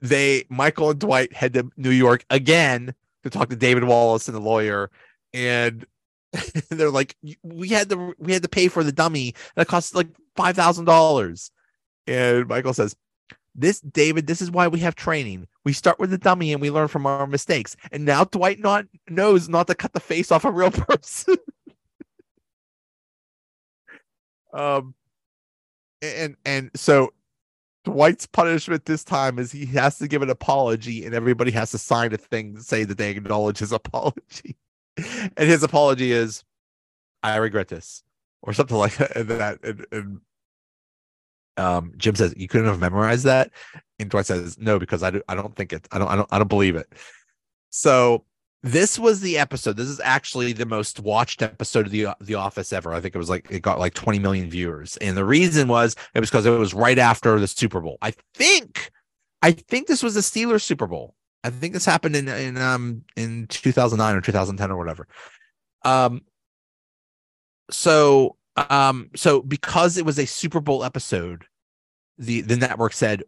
[0.00, 2.94] they Michael and Dwight head to New York again
[3.24, 4.90] to talk to David Wallace and the lawyer.
[5.34, 5.84] And
[6.70, 9.34] they're like, we had to we had to pay for the dummy.
[9.54, 11.50] That cost like five thousand dollars.
[12.06, 12.96] And Michael says,
[13.56, 15.48] this, David, this is why we have training.
[15.64, 17.74] We start with the dummy and we learn from our mistakes.
[17.90, 21.36] And now Dwight not knows not to cut the face off a real person.
[24.52, 24.94] um,
[26.02, 27.12] and and so
[27.84, 31.78] Dwight's punishment this time is he has to give an apology, and everybody has to
[31.78, 34.56] sign a thing to say that they acknowledge his apology.
[34.96, 36.44] and his apology is,
[37.22, 38.02] "I regret this,"
[38.42, 39.58] or something like that.
[39.62, 40.20] And, and
[41.56, 43.50] um, Jim says you couldn't have memorized that,
[43.98, 45.86] and Dwight says no because I do, I don't think it.
[45.92, 46.92] I don't I don't I don't believe it.
[47.70, 48.24] So
[48.62, 49.76] this was the episode.
[49.76, 52.92] This is actually the most watched episode of the The Office ever.
[52.92, 55.96] I think it was like it got like 20 million viewers, and the reason was
[56.14, 57.98] it was because it was right after the Super Bowl.
[58.02, 58.90] I think
[59.42, 61.14] I think this was the Steelers Super Bowl.
[61.44, 65.06] I think this happened in in um in 2009 or 2010 or whatever.
[65.84, 66.22] Um.
[67.70, 71.44] So um, so because it was a Super Bowl episode,
[72.18, 73.22] the the network said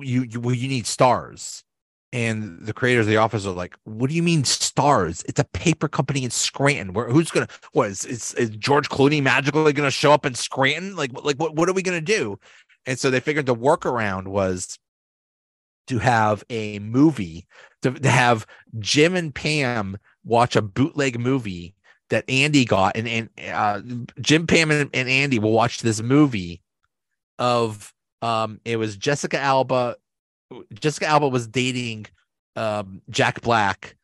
[0.00, 1.64] you you well, you need stars.
[2.10, 5.22] And the creators of the office are like what do you mean stars?
[5.28, 6.94] It's a paper company in scranton.
[6.94, 10.96] Where who's gonna what is, is, is george clooney magically gonna show up in scranton?
[10.96, 12.38] Like like what, what are we gonna do?
[12.86, 14.78] And so they figured the workaround was
[15.88, 17.46] to have a movie
[17.82, 18.46] to, to have
[18.78, 21.74] jim and pam watch a bootleg movie
[22.10, 23.80] that andy got and, and uh,
[24.20, 26.60] jim pam and, and andy will watch this movie
[27.38, 27.92] of
[28.22, 29.96] um it was jessica alba
[30.72, 32.06] Jessica Alba was dating
[32.56, 33.96] um, Jack Black,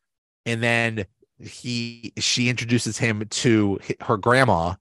[0.46, 1.06] and then
[1.38, 4.74] he she introduces him to her grandma,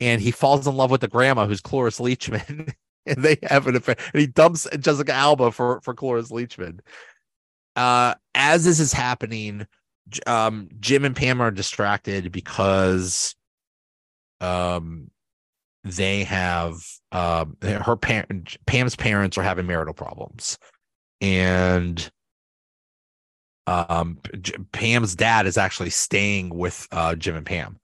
[0.00, 2.72] and he falls in love with the grandma who's Cloris Leachman,
[3.06, 3.96] and they have an affair.
[4.12, 6.80] And he dumps Jessica Alba for for Cloris Leachman.
[7.76, 9.66] Uh, as this is happening,
[10.26, 13.34] um, Jim and Pam are distracted because
[14.40, 15.10] um
[15.84, 16.76] they have
[17.12, 20.58] um her parent Pam's parents are having marital problems
[21.20, 22.10] and
[23.68, 24.18] um,
[24.72, 27.78] Pam's dad is actually staying with uh, Jim and Pam,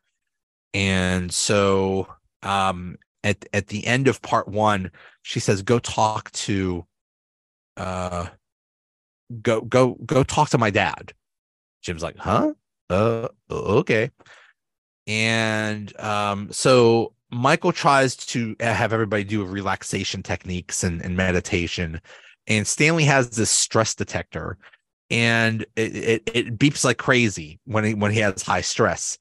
[0.73, 2.09] and so
[2.43, 4.91] um, at at the end of part one,
[5.23, 6.87] she says, "Go talk to,
[7.77, 8.29] uh,
[9.43, 11.13] go go go talk to my dad."
[11.85, 12.55] Jim's like, "Huh?
[12.91, 14.11] Uh, okay."
[15.07, 22.01] And um, so Michael tries to have everybody do relaxation techniques and, and meditation
[22.47, 24.59] and Stanley has this stress detector,
[25.11, 29.19] and it, it, it beeps like crazy when he when he has high stress,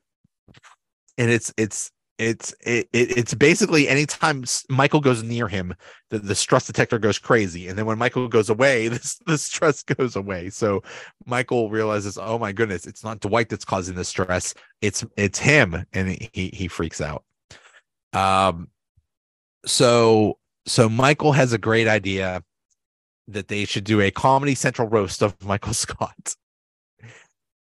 [1.18, 1.92] and it's it's
[2.24, 5.76] it's it, it's basically anytime Michael goes near him,
[6.10, 9.84] the, the stress detector goes crazy, and then when Michael goes away, this the stress
[9.84, 10.50] goes away.
[10.50, 10.84] So
[11.26, 15.86] Michael realizes, oh my goodness, it's not Dwight that's causing the stress, it's it's him,
[15.94, 17.24] and he he freaks out.
[18.14, 18.70] Um,
[19.66, 22.42] so so Michael has a great idea
[23.28, 26.36] that they should do a Comedy Central roast of Michael Scott,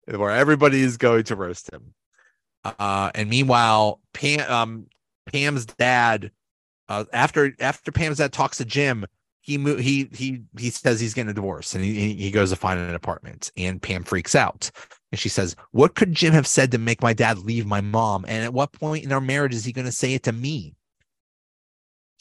[0.06, 1.94] where everybody is going to roast him.
[2.64, 4.88] Uh, and meanwhile, Pam, um,
[5.32, 6.32] Pam's dad,
[6.90, 9.06] uh, after after Pam's dad talks to Jim,
[9.42, 12.56] he mo- he he he says he's getting a divorce, and he he goes to
[12.56, 14.72] find an apartment, and Pam freaks out,
[15.12, 18.26] and she says, "What could Jim have said to make my dad leave my mom?
[18.28, 20.76] And at what point in our marriage is he going to say it to me?"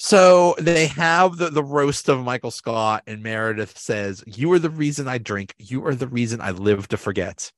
[0.05, 4.69] So they have the, the roast of Michael Scott, and Meredith says, You are the
[4.69, 5.55] reason I drink.
[5.59, 7.53] You are the reason I live to forget.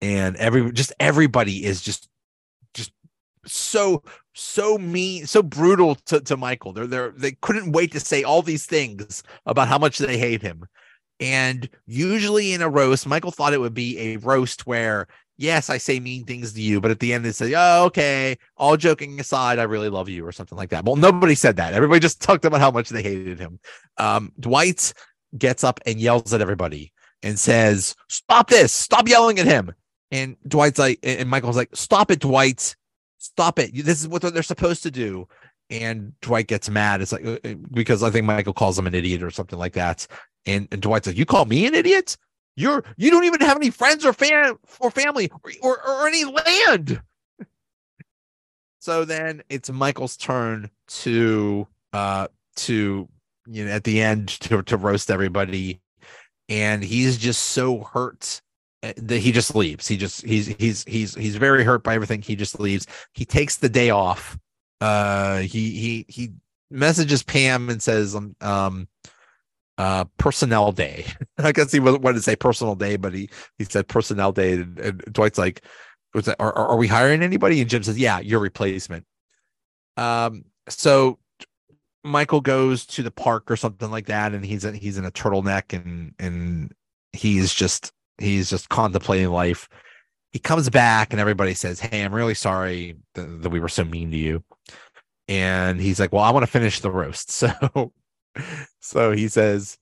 [0.00, 2.08] And every just everybody is just
[2.74, 2.92] just
[3.46, 4.02] so
[4.34, 6.72] so mean, so brutal to, to Michael.
[6.72, 10.42] They're they're they couldn't wait to say all these things about how much they hate
[10.42, 10.66] him.
[11.20, 15.78] And usually in a roast, Michael thought it would be a roast where yes, I
[15.78, 19.18] say mean things to you, but at the end they say, oh, okay, all joking
[19.18, 20.84] aside, I really love you or something like that.
[20.84, 21.72] Well, nobody said that.
[21.72, 23.58] Everybody just talked about how much they hated him.
[23.96, 24.92] Um, Dwight
[25.36, 26.92] gets up and yells at everybody
[27.22, 29.72] and says, stop this, stop yelling at him.
[30.10, 32.74] And Dwight's like, and Michael's like, stop it, Dwight,
[33.18, 33.72] stop it.
[33.74, 35.28] This is what they're supposed to do.
[35.70, 37.02] And Dwight gets mad.
[37.02, 39.74] It's like, uh, uh, because I think Michael calls him an idiot or something like
[39.74, 40.06] that.
[40.46, 42.16] And, and Dwight's like, you call me an idiot?
[42.58, 46.24] You're you don't even have any friends or fan or family or, or, or any
[46.24, 47.00] land.
[48.80, 53.08] so then it's Michael's turn to uh to
[53.46, 55.80] you know at the end to to roast everybody,
[56.48, 58.42] and he's just so hurt
[58.82, 59.88] that he just leaves.
[59.88, 62.22] He just he's he's he's he's very hurt by everything.
[62.22, 62.86] He just leaves.
[63.12, 64.38] He takes the day off.
[64.80, 66.30] Uh, he he he
[66.70, 68.88] messages Pam and says um um
[69.78, 71.06] uh, personnel day.
[71.38, 74.54] I guess he wanted to say personal day, but he he said personnel day.
[74.54, 75.64] And, and Dwight's like,
[76.14, 76.36] "Was that?
[76.40, 79.06] Are, are we hiring anybody?" And Jim says, "Yeah, your replacement."
[79.96, 81.18] Um, so
[82.04, 85.72] Michael goes to the park or something like that, and he's he's in a turtleneck
[85.72, 86.72] and and
[87.12, 89.68] he's just he's just contemplating life.
[90.32, 93.84] He comes back and everybody says, "Hey, I'm really sorry that, that we were so
[93.84, 94.44] mean to you."
[95.28, 97.92] And he's like, "Well, I want to finish the roast." So
[98.80, 99.78] so he says,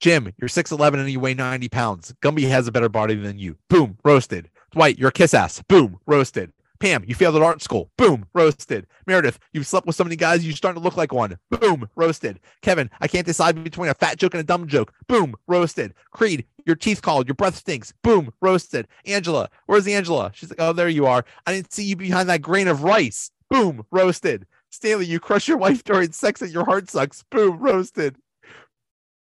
[0.00, 2.14] Jim, you're 6'11 and you weigh 90 pounds.
[2.22, 3.56] Gumby has a better body than you.
[3.68, 4.50] Boom, roasted.
[4.72, 5.62] Dwight, you're a kiss ass.
[5.62, 6.52] Boom, roasted.
[6.80, 7.90] Pam, you failed at art school.
[7.96, 8.86] Boom, roasted.
[9.06, 11.38] Meredith, you've slept with so many guys, you're starting to look like one.
[11.50, 12.38] Boom, roasted.
[12.62, 14.92] Kevin, I can't decide between a fat joke and a dumb joke.
[15.08, 15.94] Boom, roasted.
[16.12, 17.92] Creed, your teeth called, your breath stinks.
[18.02, 18.86] Boom, roasted.
[19.06, 20.30] Angela, where's Angela?
[20.34, 21.24] She's like, oh, there you are.
[21.46, 23.30] I didn't see you behind that grain of rice.
[23.50, 24.46] Boom, roasted.
[24.70, 27.24] Stanley, you crush your wife during sex and your heart sucks.
[27.30, 28.16] Boom, roasted.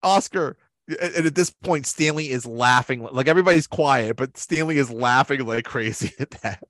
[0.03, 0.57] Oscar.
[0.89, 3.07] And at this point, Stanley is laughing.
[3.11, 6.63] Like everybody's quiet, but Stanley is laughing like crazy at that.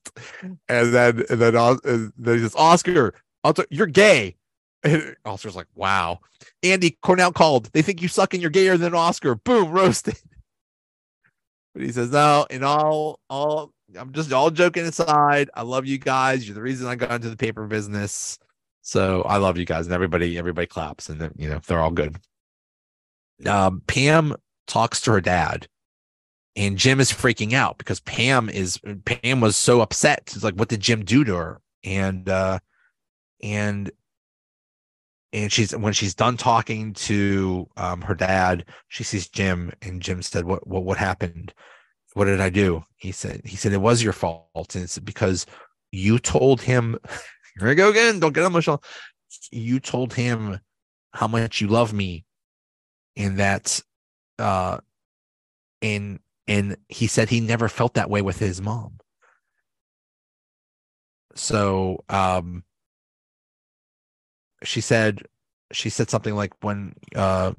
[0.69, 3.12] And then, and then, and then he says, Oscar,
[3.71, 4.37] you're gay.
[4.83, 6.21] And Oscar's like, wow.
[6.62, 7.71] Andy Cornell called.
[7.73, 9.35] They think you suck and you're gayer than Oscar.
[9.35, 10.17] Boom, roasted.
[11.75, 15.51] But he says, no, in all, all, I'm just all joking aside.
[15.53, 16.49] I love you guys.
[16.49, 18.39] You're the reason I got into the paper business.
[18.81, 19.85] So I love you guys.
[19.85, 22.17] And everybody, everybody claps and then, you know, they're all good.
[23.45, 24.34] Um, Pam
[24.66, 25.68] talks to her dad
[26.57, 30.22] and Jim is freaking out because Pam is Pam was so upset.
[30.34, 31.61] It's like, what did Jim do to her?
[31.84, 32.59] And uh
[33.43, 33.91] and
[35.32, 40.22] and she's when she's done talking to um, her dad, she sees Jim, and Jim
[40.22, 41.53] said, "What what what happened?
[42.14, 45.45] What did I do?" He said, "He said it was your fault, and it's because
[45.93, 46.99] you told him.
[47.59, 48.20] Here I go again.
[48.20, 48.82] Don't get emotional.
[49.51, 50.61] You told him
[51.12, 52.26] how much you love me,
[53.17, 53.81] and that,
[54.39, 54.79] uh,
[55.83, 58.99] and and he said he never felt that way with his mom.
[61.35, 62.64] So, um."
[64.62, 65.23] she said
[65.73, 67.53] she said something like when uh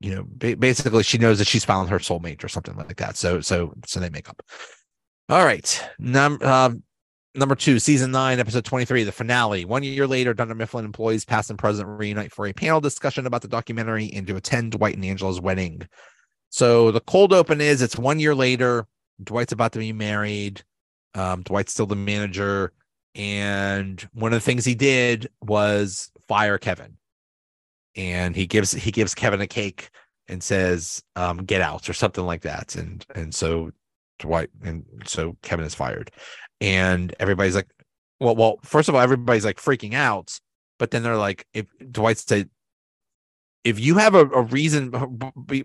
[0.00, 3.16] you know ba- basically she knows that she's found her soulmate or something like that
[3.16, 4.42] so so so they make up
[5.28, 6.82] all right number um
[7.34, 11.48] number two season nine episode 23 the finale one year later dunder mifflin employees past
[11.48, 15.04] and present reunite for a panel discussion about the documentary and to attend dwight and
[15.04, 15.86] angela's wedding
[16.48, 18.86] so the cold open is it's one year later
[19.22, 20.62] dwight's about to be married
[21.14, 22.72] um dwight's still the manager
[23.14, 26.96] and one of the things he did was fire Kevin.
[27.96, 29.90] And he gives he gives Kevin a cake
[30.28, 32.76] and says, um, get out or something like that.
[32.76, 33.72] And and so
[34.20, 36.12] Dwight and so Kevin is fired.
[36.60, 37.68] And everybody's like,
[38.18, 40.38] well, well, first of all, everybody's like freaking out.
[40.78, 42.48] But then they're like, if Dwight said,
[43.64, 44.92] if you have a, a reason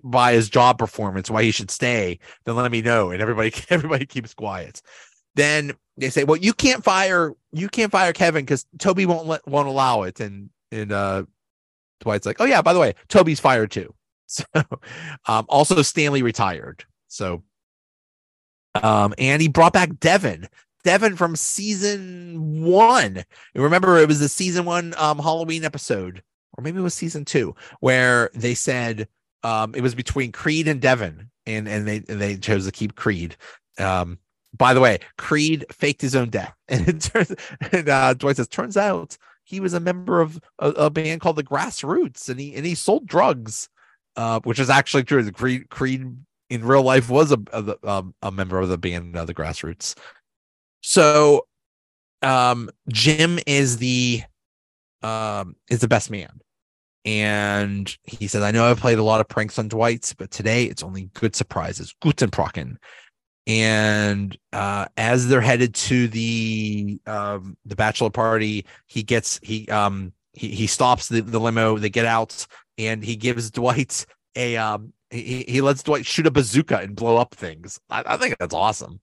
[0.04, 3.12] by his job performance why he should stay, then let me know.
[3.12, 4.82] And everybody everybody keeps quiet.
[5.36, 9.48] Then they say, well, you can't fire you can't fire Kevin because Toby won't let
[9.48, 10.20] won't allow it.
[10.20, 11.24] And and uh
[12.02, 13.94] Dwight's like, oh yeah, by the way, Toby's fired too.
[14.28, 14.44] So
[15.28, 16.84] um also Stanley retired.
[17.08, 17.44] So
[18.74, 20.48] um and he brought back Devin.
[20.86, 23.26] Devin from season one.
[23.56, 26.22] Remember it was the season one um Halloween episode,
[26.54, 29.08] or maybe it was season two, where they said
[29.44, 32.96] um it was between Creed and Devin, and and they and they chose to keep
[32.96, 33.36] Creed.
[33.80, 34.20] Um
[34.56, 37.34] by the way, Creed faked his own death, and it turns
[37.72, 41.36] and uh, Dwight says, turns out he was a member of a, a, band called
[41.36, 43.70] the Grassroots, and he and he sold drugs,
[44.16, 45.32] uh, which is actually true.
[45.32, 46.16] Creed Creed
[46.52, 49.96] in real life was a a, um, a member of the band uh, the Grassroots.
[50.88, 51.48] So,
[52.22, 54.22] um, Jim is the
[55.02, 56.40] um is the best man.
[57.04, 60.66] And he says, I know I've played a lot of pranks on Dwight, but today
[60.66, 61.94] it's only good surprises.
[62.02, 62.78] Guten Procken
[63.48, 70.14] and uh, as they're headed to the um, the bachelor party, he gets he um
[70.34, 71.78] he he stops the, the limo.
[71.80, 72.46] They get out,
[72.78, 74.06] and he gives Dwight
[74.36, 77.80] a um he he lets Dwight shoot a bazooka and blow up things.
[77.90, 79.00] I, I think that's awesome.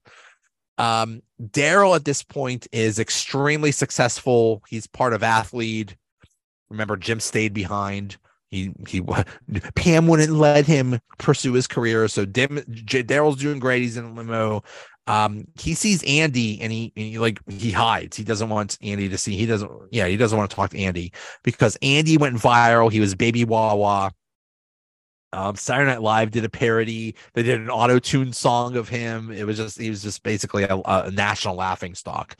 [0.79, 4.62] Um, Darryl at this point is extremely successful.
[4.68, 5.95] He's part of Athlead.
[6.70, 8.16] Remember, Jim stayed behind.
[8.51, 9.03] He he
[9.75, 12.07] Pam wouldn't let him pursue his career.
[12.09, 13.83] So Darryl's doing great.
[13.83, 14.62] He's in limo.
[15.09, 18.16] Um, he sees Andy and he, and he like he hides.
[18.16, 19.37] He doesn't want Andy to see.
[19.37, 19.70] He doesn't.
[19.91, 21.12] Yeah, he doesn't want to talk to Andy
[21.43, 22.93] because Andy went viral.
[22.93, 24.12] He was Baby Wawa.
[25.33, 27.14] Um, Saturday Night Live did a parody.
[27.35, 29.30] They did an auto tune song of him.
[29.30, 32.37] It was just he was just basically a, a national laughing stock.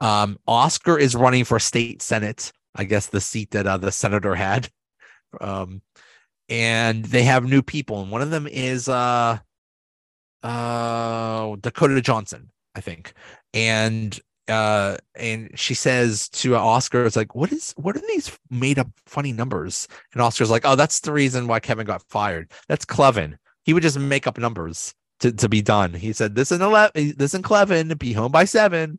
[0.00, 2.52] Um, Oscar is running for state senate.
[2.74, 4.68] I guess the seat that uh, the senator had.
[5.40, 5.82] Um,
[6.48, 9.38] and they have new people, and one of them is uh,
[10.42, 13.12] uh, Dakota Johnson, I think,
[13.52, 18.78] and uh and she says to oscar it's like what is what are these made
[18.78, 19.88] up funny numbers?
[20.12, 22.50] And oscar's like oh that's the reason why kevin got fired.
[22.68, 25.92] That's keleven he would just make up numbers to, to be done.
[25.92, 28.98] He said this is 11 this in keleven be home by seven.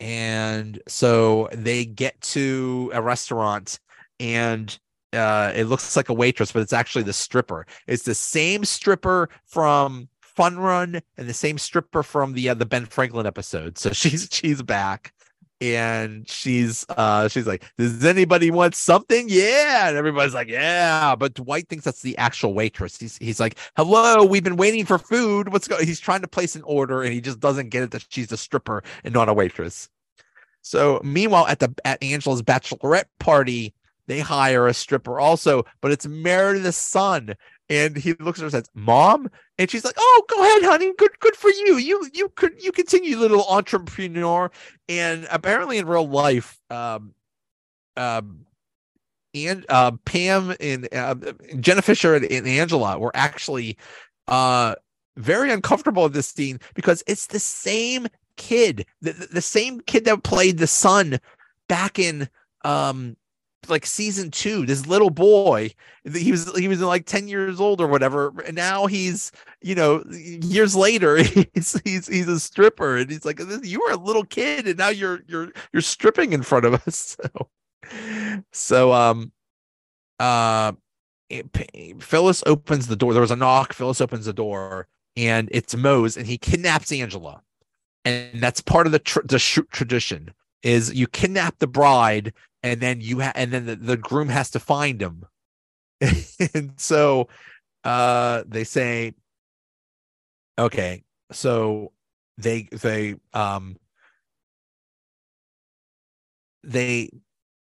[0.00, 3.78] And so they get to a restaurant
[4.18, 4.76] and
[5.12, 7.66] uh, it looks like a waitress, but it's actually the stripper.
[7.86, 12.66] It's the same stripper from Fun Run and the same stripper from the uh, the
[12.66, 13.78] Ben Franklin episode.
[13.78, 15.12] So she's she's back
[15.62, 19.26] and she's uh she's like does anybody want something?
[19.28, 19.88] Yeah.
[19.88, 21.14] And everybody's like yeah.
[21.16, 22.98] But dwight thinks that's the actual waitress.
[22.98, 25.52] He's, he's like hello we've been waiting for food.
[25.52, 28.06] What's going he's trying to place an order and he just doesn't get it that
[28.08, 29.88] she's a stripper and not a waitress.
[30.62, 33.74] So meanwhile at the at angela's bachelorette party
[34.10, 37.36] they hire a stripper also, but it's Meredith's son.
[37.70, 39.30] And he looks at her and says, Mom?
[39.56, 40.92] And she's like, Oh, go ahead, honey.
[40.98, 41.76] Good, good for you.
[41.76, 44.50] You you could you continue, little entrepreneur.
[44.88, 47.14] And apparently in real life, um,
[47.96, 48.44] um,
[49.32, 51.14] and uh, Pam and uh,
[51.60, 53.78] Jenna Fischer and, and Angela were actually
[54.26, 54.74] uh,
[55.16, 60.24] very uncomfortable in this scene because it's the same kid, the, the same kid that
[60.24, 61.20] played the son
[61.68, 62.28] back in
[62.64, 63.16] um
[63.68, 65.70] like season two this little boy
[66.14, 70.02] he was he was like 10 years old or whatever and now he's you know
[70.10, 71.16] years later
[71.54, 74.88] he's he's he's a stripper and he's like you were a little kid and now
[74.88, 77.16] you're you're you're stripping in front of us.
[77.92, 79.32] So so um
[80.20, 80.72] uh
[81.28, 81.48] it,
[82.00, 86.16] phyllis opens the door there was a knock phyllis opens the door and it's mose
[86.16, 87.42] and he kidnaps angela.
[88.04, 90.32] And that's part of the tr- the sh- tradition
[90.62, 92.32] is you kidnap the bride
[92.62, 95.24] and then you ha- and then the, the groom has to find him
[96.54, 97.28] and so
[97.84, 99.14] uh they say
[100.58, 101.92] okay so
[102.38, 103.76] they they um
[106.62, 107.10] they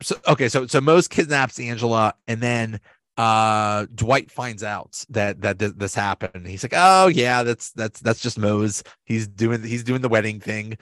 [0.03, 2.81] so okay so so Mose kidnaps Angela and then
[3.17, 6.47] uh Dwight finds out that that this, this happened.
[6.47, 8.85] He's like, "Oh yeah, that's that's that's just Mose.
[9.05, 10.79] He's doing he's doing the wedding thing."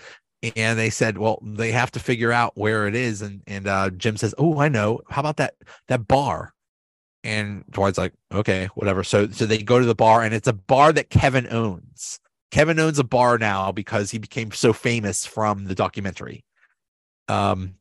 [0.54, 3.90] And they said, "Well, they have to figure out where it is." And and uh
[3.90, 5.00] Jim says, "Oh, I know.
[5.08, 5.54] How about that
[5.88, 6.52] that bar?"
[7.24, 10.52] And Dwight's like, "Okay, whatever." So so they go to the bar and it's a
[10.52, 12.20] bar that Kevin owns.
[12.50, 16.44] Kevin owns a bar now because he became so famous from the documentary.
[17.28, 17.76] Um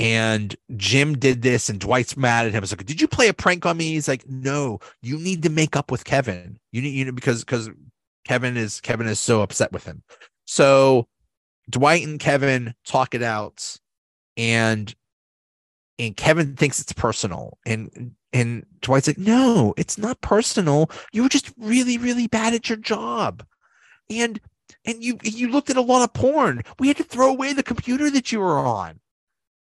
[0.00, 2.62] and Jim did this, and Dwight's mad at him.
[2.62, 5.50] He's like, "Did you play a prank on me?" He's like, "No, you need to
[5.50, 6.58] make up with Kevin.
[6.72, 7.68] You need, you know, because because
[8.24, 10.02] Kevin is Kevin is so upset with him."
[10.46, 11.06] So
[11.70, 13.76] Dwight and Kevin talk it out,
[14.36, 14.94] and
[15.98, 20.90] and Kevin thinks it's personal, and and Dwight's like, "No, it's not personal.
[21.12, 23.44] You were just really, really bad at your job,
[24.08, 24.40] and."
[24.86, 26.62] And you you looked at a lot of porn.
[26.78, 29.00] We had to throw away the computer that you were on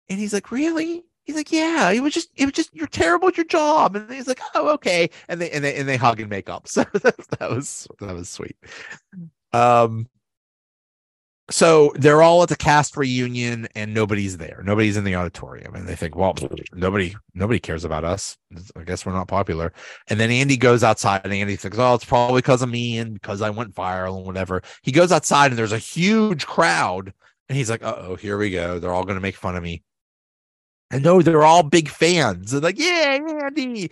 [0.09, 1.03] and he's like, really?
[1.25, 3.95] He's like, yeah, it was just, it was just, you're terrible at your job.
[3.95, 5.09] And he's like, oh, okay.
[5.27, 6.67] And they, and they, and they hug and make up.
[6.77, 8.55] So that, that was, that was sweet.
[9.51, 10.07] Um,
[11.49, 14.61] so they're all at the cast reunion and nobody's there.
[14.65, 15.75] Nobody's in the auditorium.
[15.75, 16.35] And they think, well,
[16.73, 18.37] nobody, nobody cares about us.
[18.75, 19.71] I guess we're not popular.
[20.09, 23.13] And then Andy goes outside and Andy thinks, oh, it's probably because of me and
[23.13, 24.61] because I went viral and whatever.
[24.83, 27.13] He goes outside and there's a huge crowd.
[27.47, 28.77] And he's like, oh, here we go.
[28.77, 29.83] They're all going to make fun of me.
[30.91, 32.51] I know they're all big fans.
[32.51, 33.91] They're like, yeah, Andy,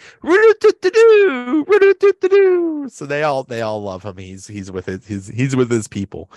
[2.90, 4.16] so they all they all love him.
[4.16, 6.32] He's he's with his he's he's with his people.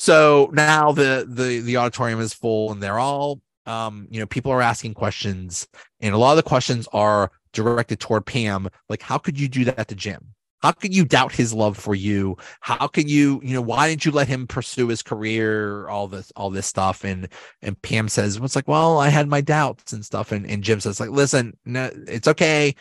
[0.00, 4.50] So now the the the auditorium is full, and they're all um you know people
[4.50, 5.68] are asking questions,
[6.00, 8.70] and a lot of the questions are directed toward Pam.
[8.88, 10.32] Like, how could you do that to Jim?
[10.62, 12.38] How could you doubt his love for you?
[12.60, 15.86] How can you, you know, why didn't you let him pursue his career?
[15.88, 17.04] All this, all this stuff.
[17.04, 17.28] And
[17.60, 20.80] and Pam says, "It's like, well, I had my doubts and stuff." And and Jim
[20.80, 22.74] says, "Like, listen, no, it's okay.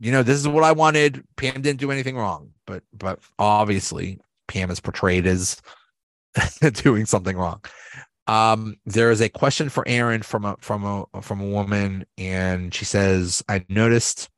[0.00, 1.22] You know, this is what I wanted.
[1.36, 4.18] Pam didn't do anything wrong, but but obviously
[4.48, 5.62] Pam is portrayed as
[6.72, 7.60] doing something wrong."
[8.26, 12.74] Um, there is a question for Aaron from a from a from a woman, and
[12.74, 14.28] she says, "I noticed."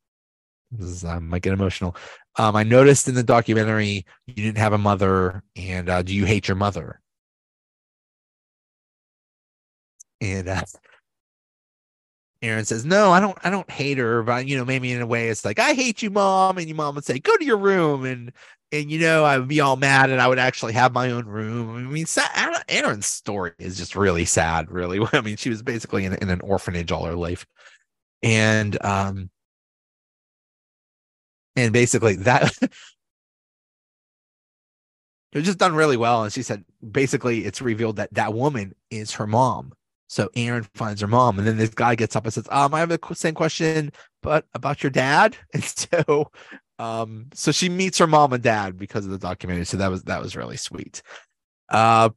[0.79, 1.97] Is, I might get emotional.
[2.37, 6.27] Um, I noticed in the documentary you didn't have a mother, and uh, do you
[6.27, 7.01] hate your mother?
[10.21, 10.63] And uh,
[12.43, 13.37] Aaron says, "No, I don't.
[13.43, 16.03] I don't hate her, but you know, maybe in a way, it's like I hate
[16.03, 18.33] you, mom." And your mom would say, "Go to your room," and
[18.73, 21.27] and you know, I would be all mad, and I would actually have my own
[21.27, 21.77] room.
[21.77, 22.07] I mean,
[22.69, 24.71] Aaron's story is just really sad.
[24.71, 27.47] Really, I mean, she was basically in, in an orphanage all her life,
[28.23, 29.31] and um,
[31.59, 32.71] and basically that it
[35.35, 36.23] was just done really well.
[36.23, 39.73] And she said basically it's revealed that that woman is her mom.
[40.07, 41.39] So aaron finds her mom.
[41.39, 43.93] And then this guy gets up and says um i have the same question
[44.23, 45.37] but about your dad?
[45.53, 46.31] And so
[46.79, 50.03] um so she meets her mom and dad because of the documentary so that was
[50.05, 51.03] that was really sweet
[51.71, 52.09] uh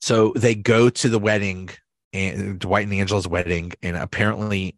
[0.00, 1.68] so they go to the wedding
[2.12, 4.76] and dwight and angela's wedding and apparently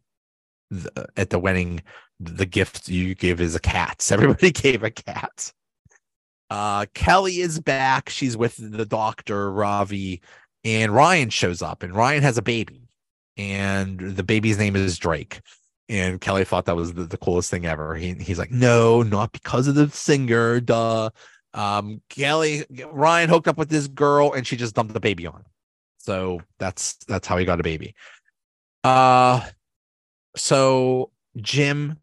[0.71, 1.83] the, at the wedding
[2.21, 4.03] the gift you give is a cat.
[4.03, 5.53] So everybody gave a cat.
[6.51, 8.09] Uh, Kelly is back.
[8.11, 10.21] She's with the doctor, Ravi,
[10.65, 12.89] and Ryan shows up, and Ryan has a baby,
[13.37, 15.41] and the baby's name is Drake.
[15.91, 17.97] And Kelly thought that was the, the coolest thing ever.
[17.97, 21.11] He, he's like, no, not because of the singer, duh.
[21.53, 25.45] Um, Kelly, Ryan hooked up with this girl, and she just dumped the baby on.
[25.99, 27.97] So that's that's how he got a baby.
[28.85, 29.41] Uh,
[30.37, 31.99] so Jim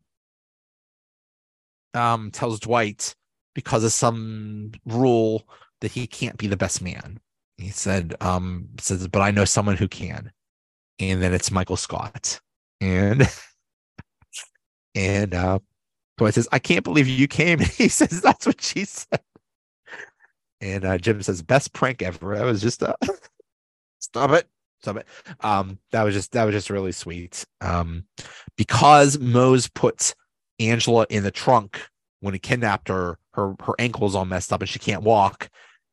[1.93, 3.15] um, tells Dwight
[3.55, 5.47] because of some rule
[5.79, 7.21] that he can't be the best man.
[7.57, 10.31] He said, um, says, but I know someone who can.
[10.99, 12.41] And then it's Michael Scott.
[12.81, 13.27] And
[14.97, 15.59] and uh
[16.17, 17.59] Dwight says, I can't believe you came.
[17.77, 19.21] He says, That's what she said.
[20.59, 22.35] And uh, Jim says, Best prank ever.
[22.35, 22.95] That was just uh
[23.99, 24.47] stop it.
[24.81, 25.07] Stop it.
[25.41, 27.45] Um, that was just that was just really sweet.
[27.61, 28.05] Um,
[28.57, 30.15] because Mose puts
[30.59, 31.79] Angela in the trunk
[32.19, 35.49] when he kidnapped her, her her ankle's all messed up and she can't walk.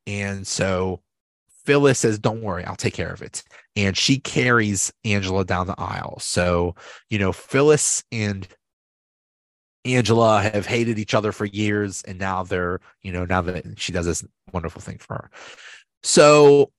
[0.07, 1.03] And so
[1.65, 3.43] Phyllis says, Don't worry, I'll take care of it.
[3.77, 6.19] And she carries Angela down the aisle.
[6.21, 6.75] So,
[7.11, 8.47] you know, Phyllis and
[9.85, 13.93] Angela have hated each other for years, and now they're, you know, now that she
[13.93, 15.31] does this wonderful thing for her.
[16.03, 16.71] So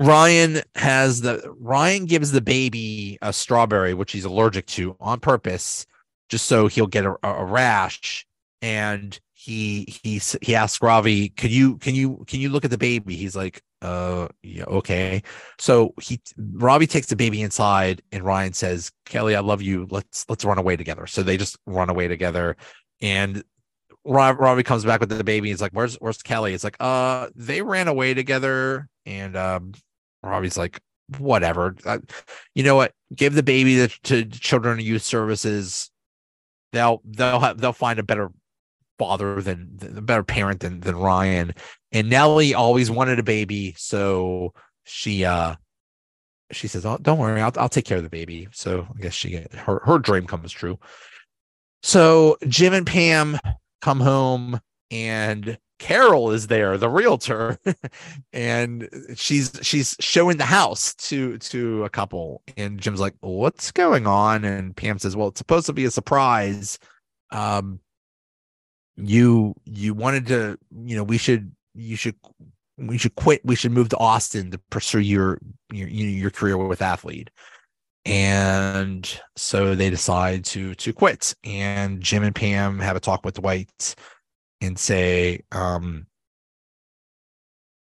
[0.00, 5.86] Ryan has the Ryan gives the baby a strawberry, which he's allergic to on purpose,
[6.28, 8.26] just so he'll get a, a rash.
[8.62, 12.78] And he he he asks Ravi, "Can you can you can you look at the
[12.78, 15.22] baby?" He's like, "Uh, yeah, okay."
[15.58, 19.86] So he Robbie takes the baby inside, and Ryan says, "Kelly, I love you.
[19.90, 22.56] Let's let's run away together." So they just run away together,
[23.00, 23.42] and
[24.04, 25.48] Rob, Robbie comes back with the baby.
[25.48, 29.72] He's like, "Where's where's Kelly?" It's like, "Uh, they ran away together," and um,
[30.22, 30.80] Ravi's like,
[31.18, 31.76] "Whatever.
[31.84, 31.98] Uh,
[32.54, 32.92] you know what?
[33.14, 35.90] Give the baby to, to Children and Youth Services."
[36.72, 38.30] They'll they'll have they'll find a better
[38.98, 41.54] father than the better parent than than Ryan.
[41.92, 44.52] And Nellie always wanted a baby, so
[44.84, 45.56] she uh
[46.52, 49.14] she says, "Oh, don't worry, I'll I'll take care of the baby." So I guess
[49.14, 50.78] she her her dream comes true.
[51.82, 53.38] So Jim and Pam
[53.80, 54.60] come home
[54.90, 57.58] and Carol is there, the realtor,
[58.32, 62.42] and she's she's showing the house to to a couple.
[62.56, 65.90] And Jim's like, "What's going on?" And Pam says, "Well, it's supposed to be a
[65.90, 66.78] surprise.
[67.30, 67.80] Um,
[68.96, 72.16] you you wanted to you know we should you should
[72.76, 75.40] we should quit we should move to austin to pursue your
[75.72, 77.28] your your career with Athlead.
[78.04, 81.34] And so they decide to to quit.
[81.44, 83.94] And jim and pam have a talk with dwight
[84.60, 86.06] and say um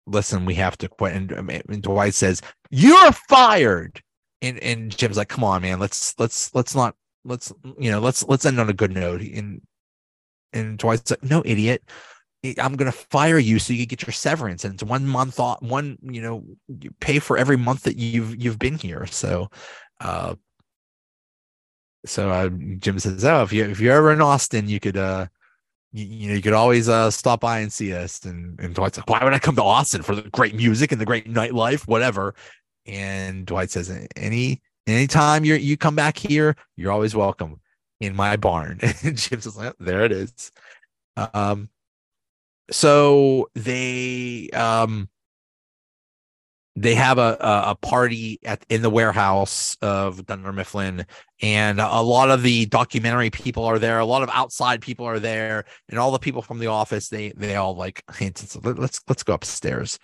[0.07, 1.15] listen we have to quit.
[1.15, 4.01] And, and dwight says you're fired.
[4.41, 5.79] And and jim's like come on man.
[5.79, 6.95] Let's let's let's not
[7.25, 9.21] let's you know let's let's end on a good note.
[9.23, 9.63] And
[10.53, 11.83] and Dwight's like, no, idiot.
[12.45, 14.65] I'm going to fire you so you can get your severance.
[14.65, 18.43] And it's one month off, one, you know, you pay for every month that you've,
[18.43, 19.07] you've been here.
[19.07, 19.49] So,
[20.01, 20.35] uh,
[22.05, 22.49] so uh,
[22.79, 25.27] Jim says, "Oh, if you if you're ever in Austin, you could uh,
[25.93, 28.99] you, you, know you could always uh stop by and see us." And and Dwight's
[28.99, 31.87] like, "Why would I come to Austin for the great music and the great nightlife,
[31.87, 32.35] whatever?"
[32.87, 37.61] And Dwight says, "Any anytime you you come back here, you're always welcome
[38.03, 38.81] in my barn.
[39.05, 40.53] and Jim's like, there it is.
[41.17, 41.69] Um,
[42.71, 45.09] so they um
[46.75, 51.05] they have a a party at in the warehouse of Dunder Mifflin,
[51.43, 53.99] and a lot of the documentary people are there.
[53.99, 57.33] A lot of outside people are there, and all the people from the office they
[57.37, 58.03] they all like.
[58.21, 59.99] Let's let's go upstairs.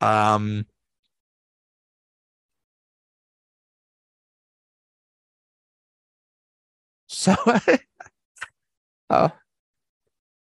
[0.00, 0.66] Um,
[7.08, 7.34] So,
[9.10, 9.28] uh,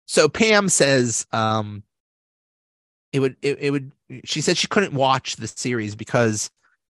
[0.07, 1.83] so Pam says, um,
[3.11, 3.91] it would, it, it would,
[4.23, 6.49] she said she couldn't watch the series because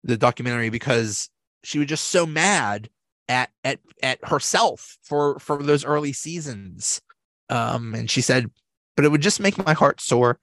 [0.04, 1.30] the documentary because
[1.64, 2.90] she was just so mad
[3.30, 7.02] at, at, at herself for, for those early seasons.
[7.50, 8.52] Um, and she said,
[8.96, 10.40] but it would just make my heart sore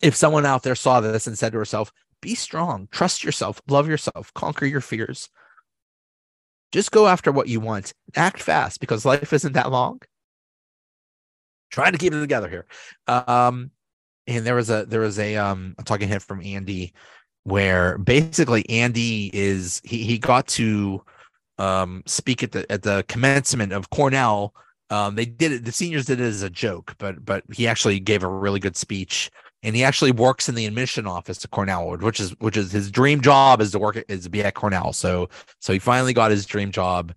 [0.00, 3.88] if someone out there saw this and said to herself, be strong, trust yourself, love
[3.88, 5.28] yourself, conquer your fears.
[6.72, 7.92] Just go after what you want.
[8.16, 10.00] Act fast because life isn't that long.
[11.70, 12.66] Trying to keep it together here.
[13.06, 13.70] Um,
[14.26, 16.92] and there was a there was a um a talking head from Andy
[17.44, 21.02] where basically Andy is he he got to
[21.58, 24.54] um speak at the at the commencement of Cornell.
[24.90, 25.64] Um, they did it.
[25.64, 28.76] The seniors did it as a joke, but but he actually gave a really good
[28.76, 29.30] speech
[29.62, 32.90] and he actually works in the admission office at Cornell, which is which is his
[32.90, 34.92] dream job is to work is to be at Cornell.
[34.92, 35.28] So
[35.60, 37.12] so he finally got his dream job,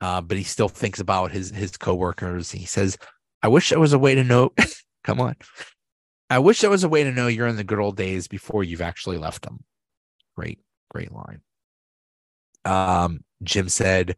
[0.00, 2.50] uh, but he still thinks about his his coworkers.
[2.50, 2.96] He says,
[3.44, 4.52] "I wish there was a way to know."
[5.04, 5.36] come on,
[6.30, 8.64] I wish there was a way to know you're in the good old days before
[8.64, 9.62] you've actually left them.
[10.36, 10.58] Great,
[10.90, 11.40] great line.
[12.64, 14.16] Um, Jim said,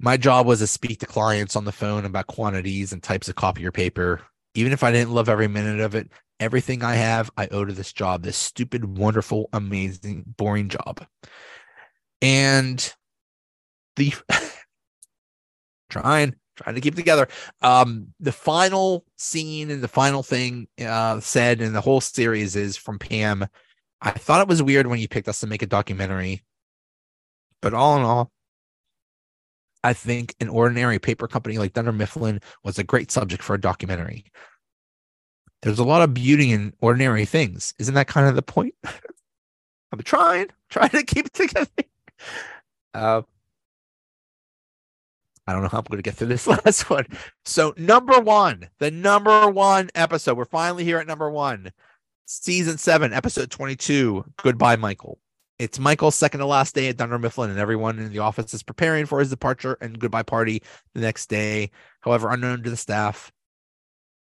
[0.00, 3.34] "My job was to speak to clients on the phone about quantities and types of
[3.34, 4.22] copy copier paper."
[4.54, 7.72] Even if I didn't love every minute of it, Everything I have, I owe to
[7.72, 11.06] this job, this stupid, wonderful, amazing, boring job.
[12.20, 12.94] And
[13.96, 14.12] the
[15.88, 17.28] trying, trying to keep together.
[17.62, 22.76] Um, the final scene and the final thing uh, said in the whole series is
[22.76, 23.46] from Pam.
[24.00, 26.42] I thought it was weird when you picked us to make a documentary.
[27.62, 28.30] But all in all,
[29.82, 33.60] I think an ordinary paper company like Dunder Mifflin was a great subject for a
[33.60, 34.24] documentary.
[35.62, 37.72] There's a lot of beauty in ordinary things.
[37.78, 38.74] Isn't that kind of the point?
[39.92, 41.70] I'm trying, trying to keep it together.
[42.94, 43.20] Uh,
[45.46, 47.06] I don't know how I'm going to get through this last one.
[47.44, 50.36] So, number one, the number one episode.
[50.36, 51.72] We're finally here at number one,
[52.26, 54.24] season seven, episode 22.
[54.42, 55.18] Goodbye, Michael.
[55.58, 58.62] It's Michael's second to last day at Dunder Mifflin, and everyone in the office is
[58.62, 60.62] preparing for his departure and goodbye party
[60.94, 61.70] the next day.
[62.00, 63.32] However, unknown to the staff,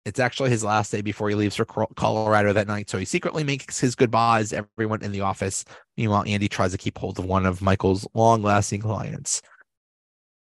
[0.04, 2.90] it's actually his last day before he leaves for Colorado that night.
[2.90, 5.64] So he secretly makes his goodbyes everyone in the office.
[5.96, 9.40] Meanwhile, Andy tries to keep hold of one of Michael's long lasting clients.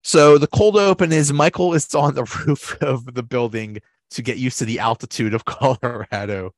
[0.03, 3.79] So the cold open is Michael is on the roof of the building
[4.11, 6.53] to get used to the altitude of Colorado.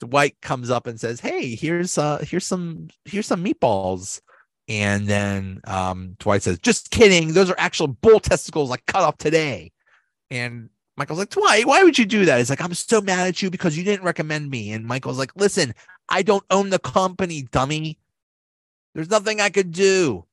[0.00, 4.20] Dwight comes up and says, "Hey, here's uh here's some here's some meatballs."
[4.68, 7.32] And then um, Dwight says, "Just kidding.
[7.32, 9.70] Those are actual bull testicles I cut off today."
[10.30, 12.38] And Michael's like, Dwight, why would you do that?
[12.38, 14.72] He's like, I'm so mad at you because you didn't recommend me.
[14.72, 15.74] And Michael's like, listen,
[16.08, 17.98] I don't own the company, dummy.
[18.94, 20.26] There's nothing I could do.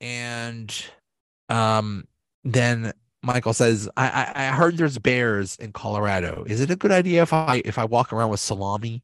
[0.00, 0.72] And
[1.48, 2.06] um,
[2.44, 2.92] then
[3.22, 6.44] Michael says, I, I, I heard there's bears in Colorado.
[6.46, 9.02] Is it a good idea if I if I walk around with salami?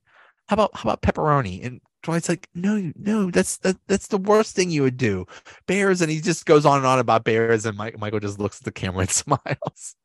[0.49, 1.65] How about how about pepperoni?
[1.65, 5.27] And Dwight's like, no, no, that's that, that's the worst thing you would do.
[5.67, 8.59] Bears, and he just goes on and on about bears, and Mike, Michael just looks
[8.59, 9.97] at the camera and smiles.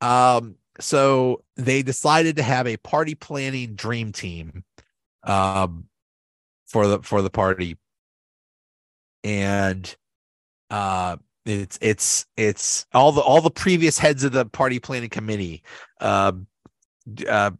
[0.00, 4.64] Um, so they decided to have a party planning dream team,
[5.22, 5.88] um,
[6.66, 7.78] for the for the party,
[9.22, 9.94] and
[10.70, 11.16] uh
[11.46, 15.62] it's it's it's all the all the previous heads of the party planning committee
[16.00, 16.32] uh,
[17.28, 17.50] uh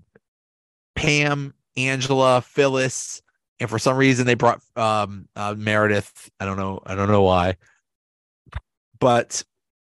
[0.95, 3.23] pam angela phyllis
[3.61, 6.31] and for some reason they brought um uh, meredith.
[6.41, 7.57] I don't know i don't know why.
[8.99, 9.45] But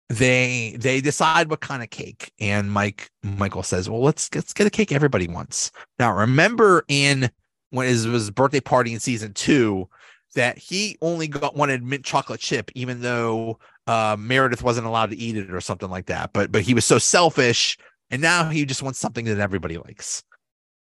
[0.09, 4.67] they they decide what kind of cake and mike michael says well let's let's get
[4.67, 5.71] a cake everybody wants.
[5.99, 7.29] Now remember in
[7.71, 9.89] when it was birthday party in season two
[10.35, 15.17] that he only got wanted mint chocolate chip even though uh, meredith wasn't allowed to
[15.17, 17.77] eat it or something like that but but he was so selfish
[18.09, 20.23] and now he just wants something that everybody likes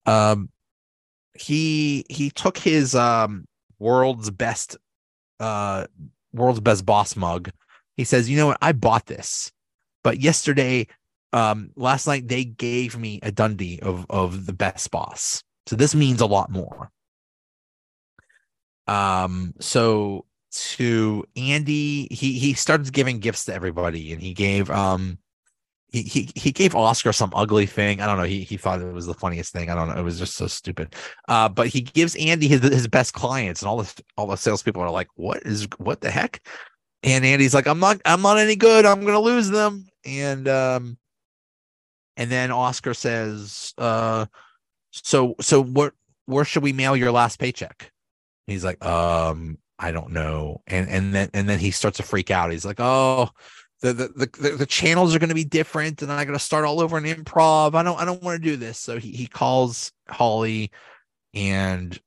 [0.07, 0.49] um
[1.35, 3.47] he he took his um
[3.79, 4.77] world's best
[5.41, 5.87] uh
[6.33, 7.51] world's best boss mug
[7.97, 8.59] he says, "You know what?
[8.61, 9.51] I bought this,
[10.05, 10.87] but yesterday,
[11.33, 15.43] um, last night they gave me a Dundie of of the best boss.
[15.67, 16.91] So this means a lot more."
[18.87, 20.27] Um, so
[20.77, 25.19] to Andy, he he started giving gifts to everybody, and he gave um
[25.89, 28.01] he, he he gave Oscar some ugly thing.
[28.01, 28.25] I don't know.
[28.25, 29.71] He he thought it was the funniest thing.
[29.71, 29.97] I don't know.
[29.97, 30.95] It was just so stupid.
[31.29, 34.83] Uh, but he gives Andy his, his best clients, and all the all the salespeople
[34.83, 36.41] are like, "What is what the heck?"
[37.07, 38.85] and Andy's like, I'm not, I'm not any good.
[38.85, 39.87] I'm gonna lose them.
[40.05, 40.99] And um,
[42.17, 44.27] and then Oscar says, uh,
[44.91, 45.93] so so where
[46.27, 47.93] where should we mail your last paycheck?
[48.49, 50.63] he's like, um, I don't know.
[50.67, 52.51] And and then and then he starts to freak out.
[52.51, 53.31] He's like, oh,
[53.81, 54.09] the the
[54.41, 56.99] the, the channels are going to be different, and I got to start all over
[56.99, 57.75] in improv.
[57.75, 58.79] I don't I don't want to do this.
[58.79, 60.71] So he he calls Holly,
[61.35, 61.99] and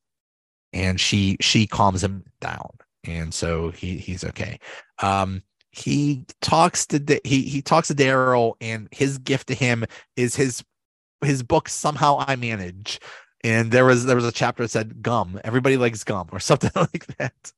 [0.73, 2.69] and she she calms him down
[3.03, 4.59] and so he he's okay.
[5.01, 9.85] Um, he talks to he he talks to Darryl, and his gift to him
[10.15, 10.63] is his
[11.21, 11.69] his book.
[11.69, 12.99] Somehow I manage,
[13.43, 15.39] and there was there was a chapter that said gum.
[15.43, 17.51] Everybody likes gum or something like that.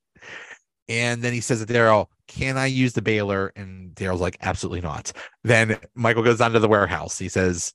[0.88, 4.82] And then he says to Darryl, "Can I use the baler?" And Darryl's like, "Absolutely
[4.82, 5.12] not."
[5.44, 7.18] Then Michael goes down to the warehouse.
[7.18, 7.74] He says,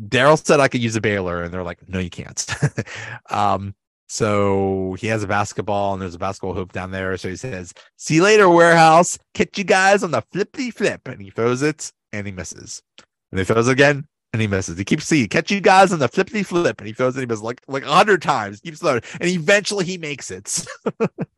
[0.00, 2.46] "Darryl said I could use a baler," and they're like, "No, you can't."
[3.30, 3.74] um,
[4.08, 7.16] so he has a basketball and there's a basketball hoop down there.
[7.16, 9.18] So he says, See you later, warehouse.
[9.32, 11.08] Catch you guys on the flippy flip.
[11.08, 12.82] And he throws it and he misses.
[13.30, 14.78] And he throws it again and he misses.
[14.78, 16.80] He keeps seeing catch you guys on the flippy flip.
[16.80, 18.60] And he throws it he misses like like a hundred times.
[18.60, 19.02] Keeps throwing.
[19.20, 20.64] And eventually he makes it.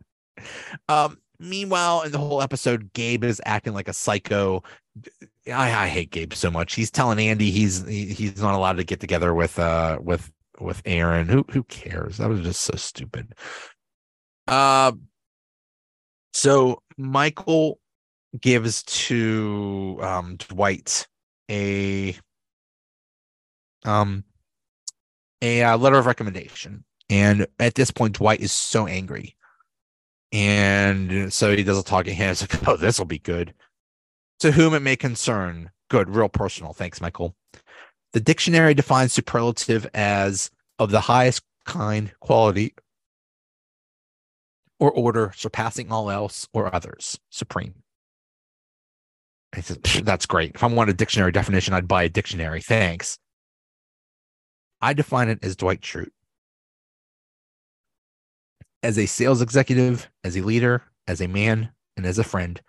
[0.89, 4.63] um, meanwhile, in the whole episode, Gabe is acting like a psycho.
[5.47, 6.75] I, I hate Gabe so much.
[6.75, 10.31] He's telling Andy he's he, he's not allowed to get together with uh with
[10.61, 11.29] with Aaron.
[11.29, 12.19] Who who cares?
[12.19, 13.35] That was just so stupid.
[14.47, 14.93] Uh
[16.33, 17.81] so Michael
[18.41, 21.09] gives to um Dwight
[21.51, 22.17] a
[23.85, 24.25] um
[25.43, 26.85] a uh, letter of recommendation.
[27.11, 29.37] And at this point, Dwight is so angry.
[30.33, 32.33] And so he does a talking head.
[32.33, 33.55] It's like, oh, this will be good.
[34.41, 35.71] To whom it may concern.
[35.91, 36.73] Good, real personal.
[36.73, 37.37] Thanks, Michael.
[38.15, 42.75] The dictionary defines superlative as of the highest kind, quality,
[44.81, 47.75] or order, surpassing all else or others, supreme.
[49.61, 50.53] Says, That's great.
[50.55, 52.61] If I want a dictionary definition, I'd buy a dictionary.
[52.61, 53.19] Thanks.
[54.85, 56.11] I define it as Dwight Schrute.
[58.83, 62.61] As a sales executive, as a leader, as a man, and as a friend,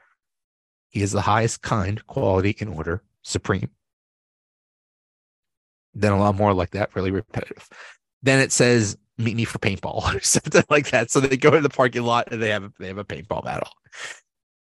[0.87, 3.69] he is the highest kind, quality, and order, supreme.
[5.93, 7.67] Then a lot more like that, really repetitive.
[8.23, 11.11] Then it says, "Meet me for paintball" or something like that.
[11.11, 13.71] So they go to the parking lot and they have they have a paintball battle.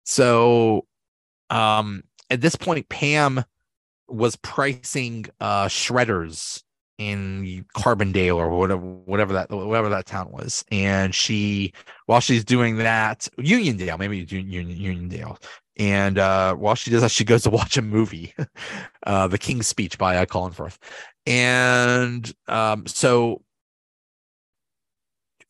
[0.04, 0.86] So,
[1.50, 3.44] um, at this point, Pam
[4.08, 6.64] was pricing uh, shredders
[6.98, 10.64] in Carbondale or whatever whatever that whatever that town was.
[10.70, 11.72] And she
[12.06, 15.42] while she's doing that, Uniondale, maybe Uniondale.
[15.76, 18.34] And uh, while she does that, she goes to watch a movie,
[19.04, 20.78] uh, The King's Speech by uh, Colin Firth.
[21.26, 23.42] And um, so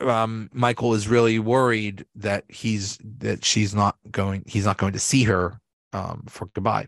[0.01, 4.99] um, Michael is really worried that he's that she's not going he's not going to
[4.99, 5.61] see her
[5.93, 6.87] um, for goodbye.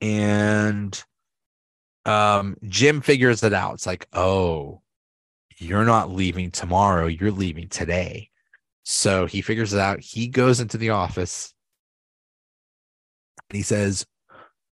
[0.00, 1.02] And
[2.04, 3.74] um, Jim figures it out.
[3.74, 4.82] It's like, oh,
[5.58, 8.30] you're not leaving tomorrow, you're leaving today.
[8.84, 10.00] So he figures it out.
[10.00, 11.52] He goes into the office
[13.50, 14.06] and he says,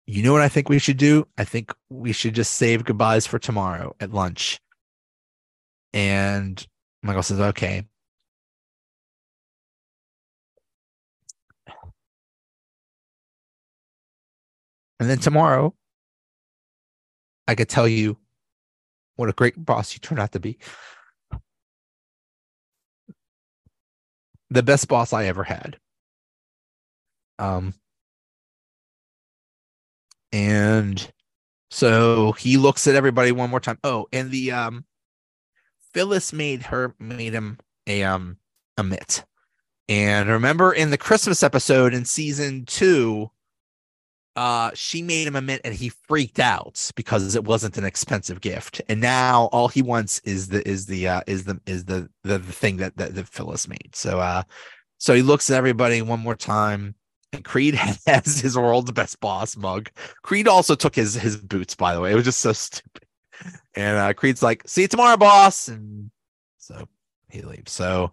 [0.05, 1.27] You know what I think we should do?
[1.37, 4.59] I think we should just save goodbyes for tomorrow at lunch.
[5.93, 6.65] And
[7.01, 7.87] Michael says, Okay.
[14.99, 15.75] And then tomorrow,
[17.47, 18.17] I could tell you
[19.15, 20.57] what a great boss you turned out to be.
[24.49, 25.77] The best boss I ever had.
[27.39, 27.73] Um,
[30.31, 31.11] and
[31.71, 33.79] so he looks at everybody one more time.
[33.83, 34.85] Oh, and the um,
[35.93, 38.37] Phyllis made her made him a um
[38.77, 39.23] a mitt.
[39.89, 43.29] And remember in the Christmas episode in season two,
[44.35, 48.41] uh she made him a mint and he freaked out because it wasn't an expensive
[48.41, 48.81] gift.
[48.89, 52.39] And now all he wants is the is the uh is the is the the,
[52.39, 53.89] the thing that, that that phyllis made.
[53.93, 54.43] So uh
[54.97, 56.95] so he looks at everybody one more time.
[57.31, 57.75] And creed
[58.07, 59.89] has his world's best boss mug.
[60.23, 62.11] Creed also took his his boots by the way.
[62.11, 63.05] It was just so stupid.
[63.75, 65.67] And uh creed's like see you tomorrow boss.
[65.67, 66.09] And
[66.57, 66.87] so
[67.29, 67.71] he leaves.
[67.71, 68.11] So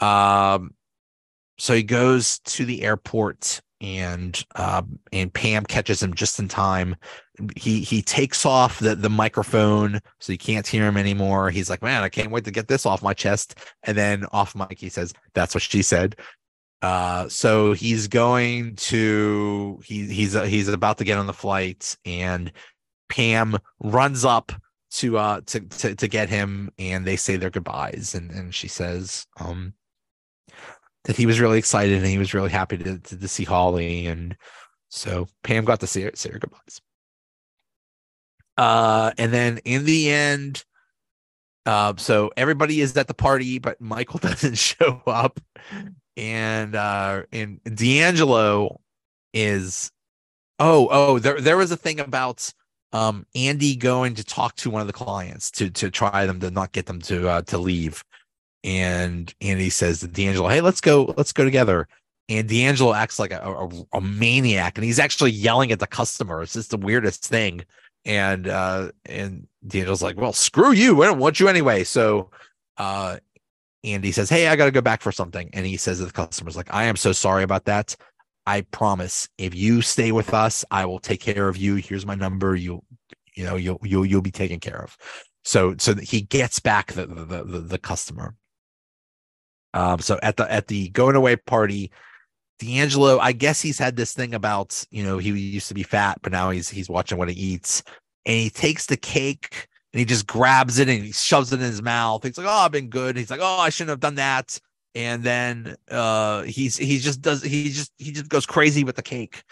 [0.00, 0.74] um
[1.58, 6.96] so he goes to the airport and um, and Pam catches him just in time.
[7.56, 11.50] He he takes off the the microphone so you can't hear him anymore.
[11.50, 13.56] He's like, man, I can't wait to get this off my chest.
[13.84, 16.16] And then off mic, he says, "That's what she said."
[16.80, 21.96] Uh, so he's going to he he's uh, he's about to get on the flight,
[22.04, 22.52] and
[23.08, 24.52] Pam runs up
[24.90, 28.68] to uh to to to get him, and they say their goodbyes, and and she
[28.68, 29.74] says, um
[31.04, 34.06] that he was really excited and he was really happy to, to, to see Holly.
[34.06, 34.36] And
[34.88, 36.80] so Pam got to see her, say her goodbyes.
[38.56, 40.64] Uh, and then in the end,
[41.64, 45.38] uh, so everybody is at the party, but Michael doesn't show up.
[46.16, 48.80] And uh, and D'Angelo
[49.32, 49.92] is
[50.58, 52.52] oh oh there there was a thing about
[52.92, 56.50] um Andy going to talk to one of the clients to to try them to
[56.50, 58.02] not get them to uh, to leave
[58.64, 61.88] and Andy says to D'Angelo, "Hey, let's go, let's go together."
[62.28, 66.42] And D'Angelo acts like a, a, a maniac, and he's actually yelling at the customer.
[66.42, 67.64] It's just the weirdest thing.
[68.04, 71.02] And uh, and D'Angelo's like, "Well, screw you.
[71.02, 72.30] I don't want you anyway." So,
[72.76, 73.18] uh,
[73.84, 76.12] Andy says, "Hey, I got to go back for something," and he says to the
[76.12, 77.96] customers, "Like, I am so sorry about that.
[78.46, 81.76] I promise, if you stay with us, I will take care of you.
[81.76, 82.56] Here's my number.
[82.56, 82.82] You,
[83.34, 84.96] you know, you'll you'll you'll be taken care of."
[85.44, 88.34] So so he gets back the the the, the customer
[89.74, 91.90] um, so at the at the going away party,
[92.58, 96.18] D'Angelo, I guess he's had this thing about you know he used to be fat,
[96.22, 97.82] but now he's he's watching what he eats,
[98.26, 101.66] and he takes the cake and he just grabs it and he shoves it in
[101.66, 102.22] his mouth.
[102.22, 104.58] He's like, "Oh, I've been good." He's like, "Oh, I shouldn't have done that."
[104.94, 109.02] And then uh, he's he just does he just he just goes crazy with the
[109.02, 109.42] cake.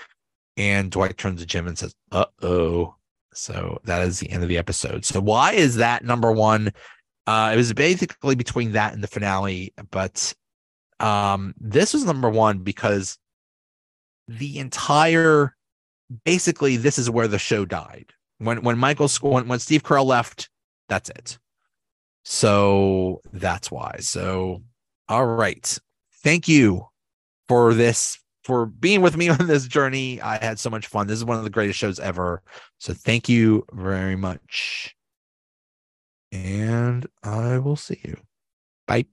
[0.56, 2.94] And Dwight turns to Jim and says, "Uh oh."
[3.34, 5.04] So that is the end of the episode.
[5.04, 6.72] So why is that number one?
[7.26, 10.32] Uh, it was basically between that and the finale, but
[11.00, 13.18] um, this was number one because
[14.28, 15.56] the entire
[16.24, 18.12] basically this is where the show died.
[18.38, 20.48] When when Michael when, when Steve Carell left,
[20.88, 21.38] that's it.
[22.24, 23.96] So that's why.
[24.00, 24.62] So
[25.08, 25.78] all right.
[26.22, 26.86] Thank you
[27.48, 30.20] for this for being with me on this journey.
[30.20, 31.06] I had so much fun.
[31.06, 32.42] This is one of the greatest shows ever.
[32.78, 34.95] So thank you very much
[36.44, 38.16] and I will see you.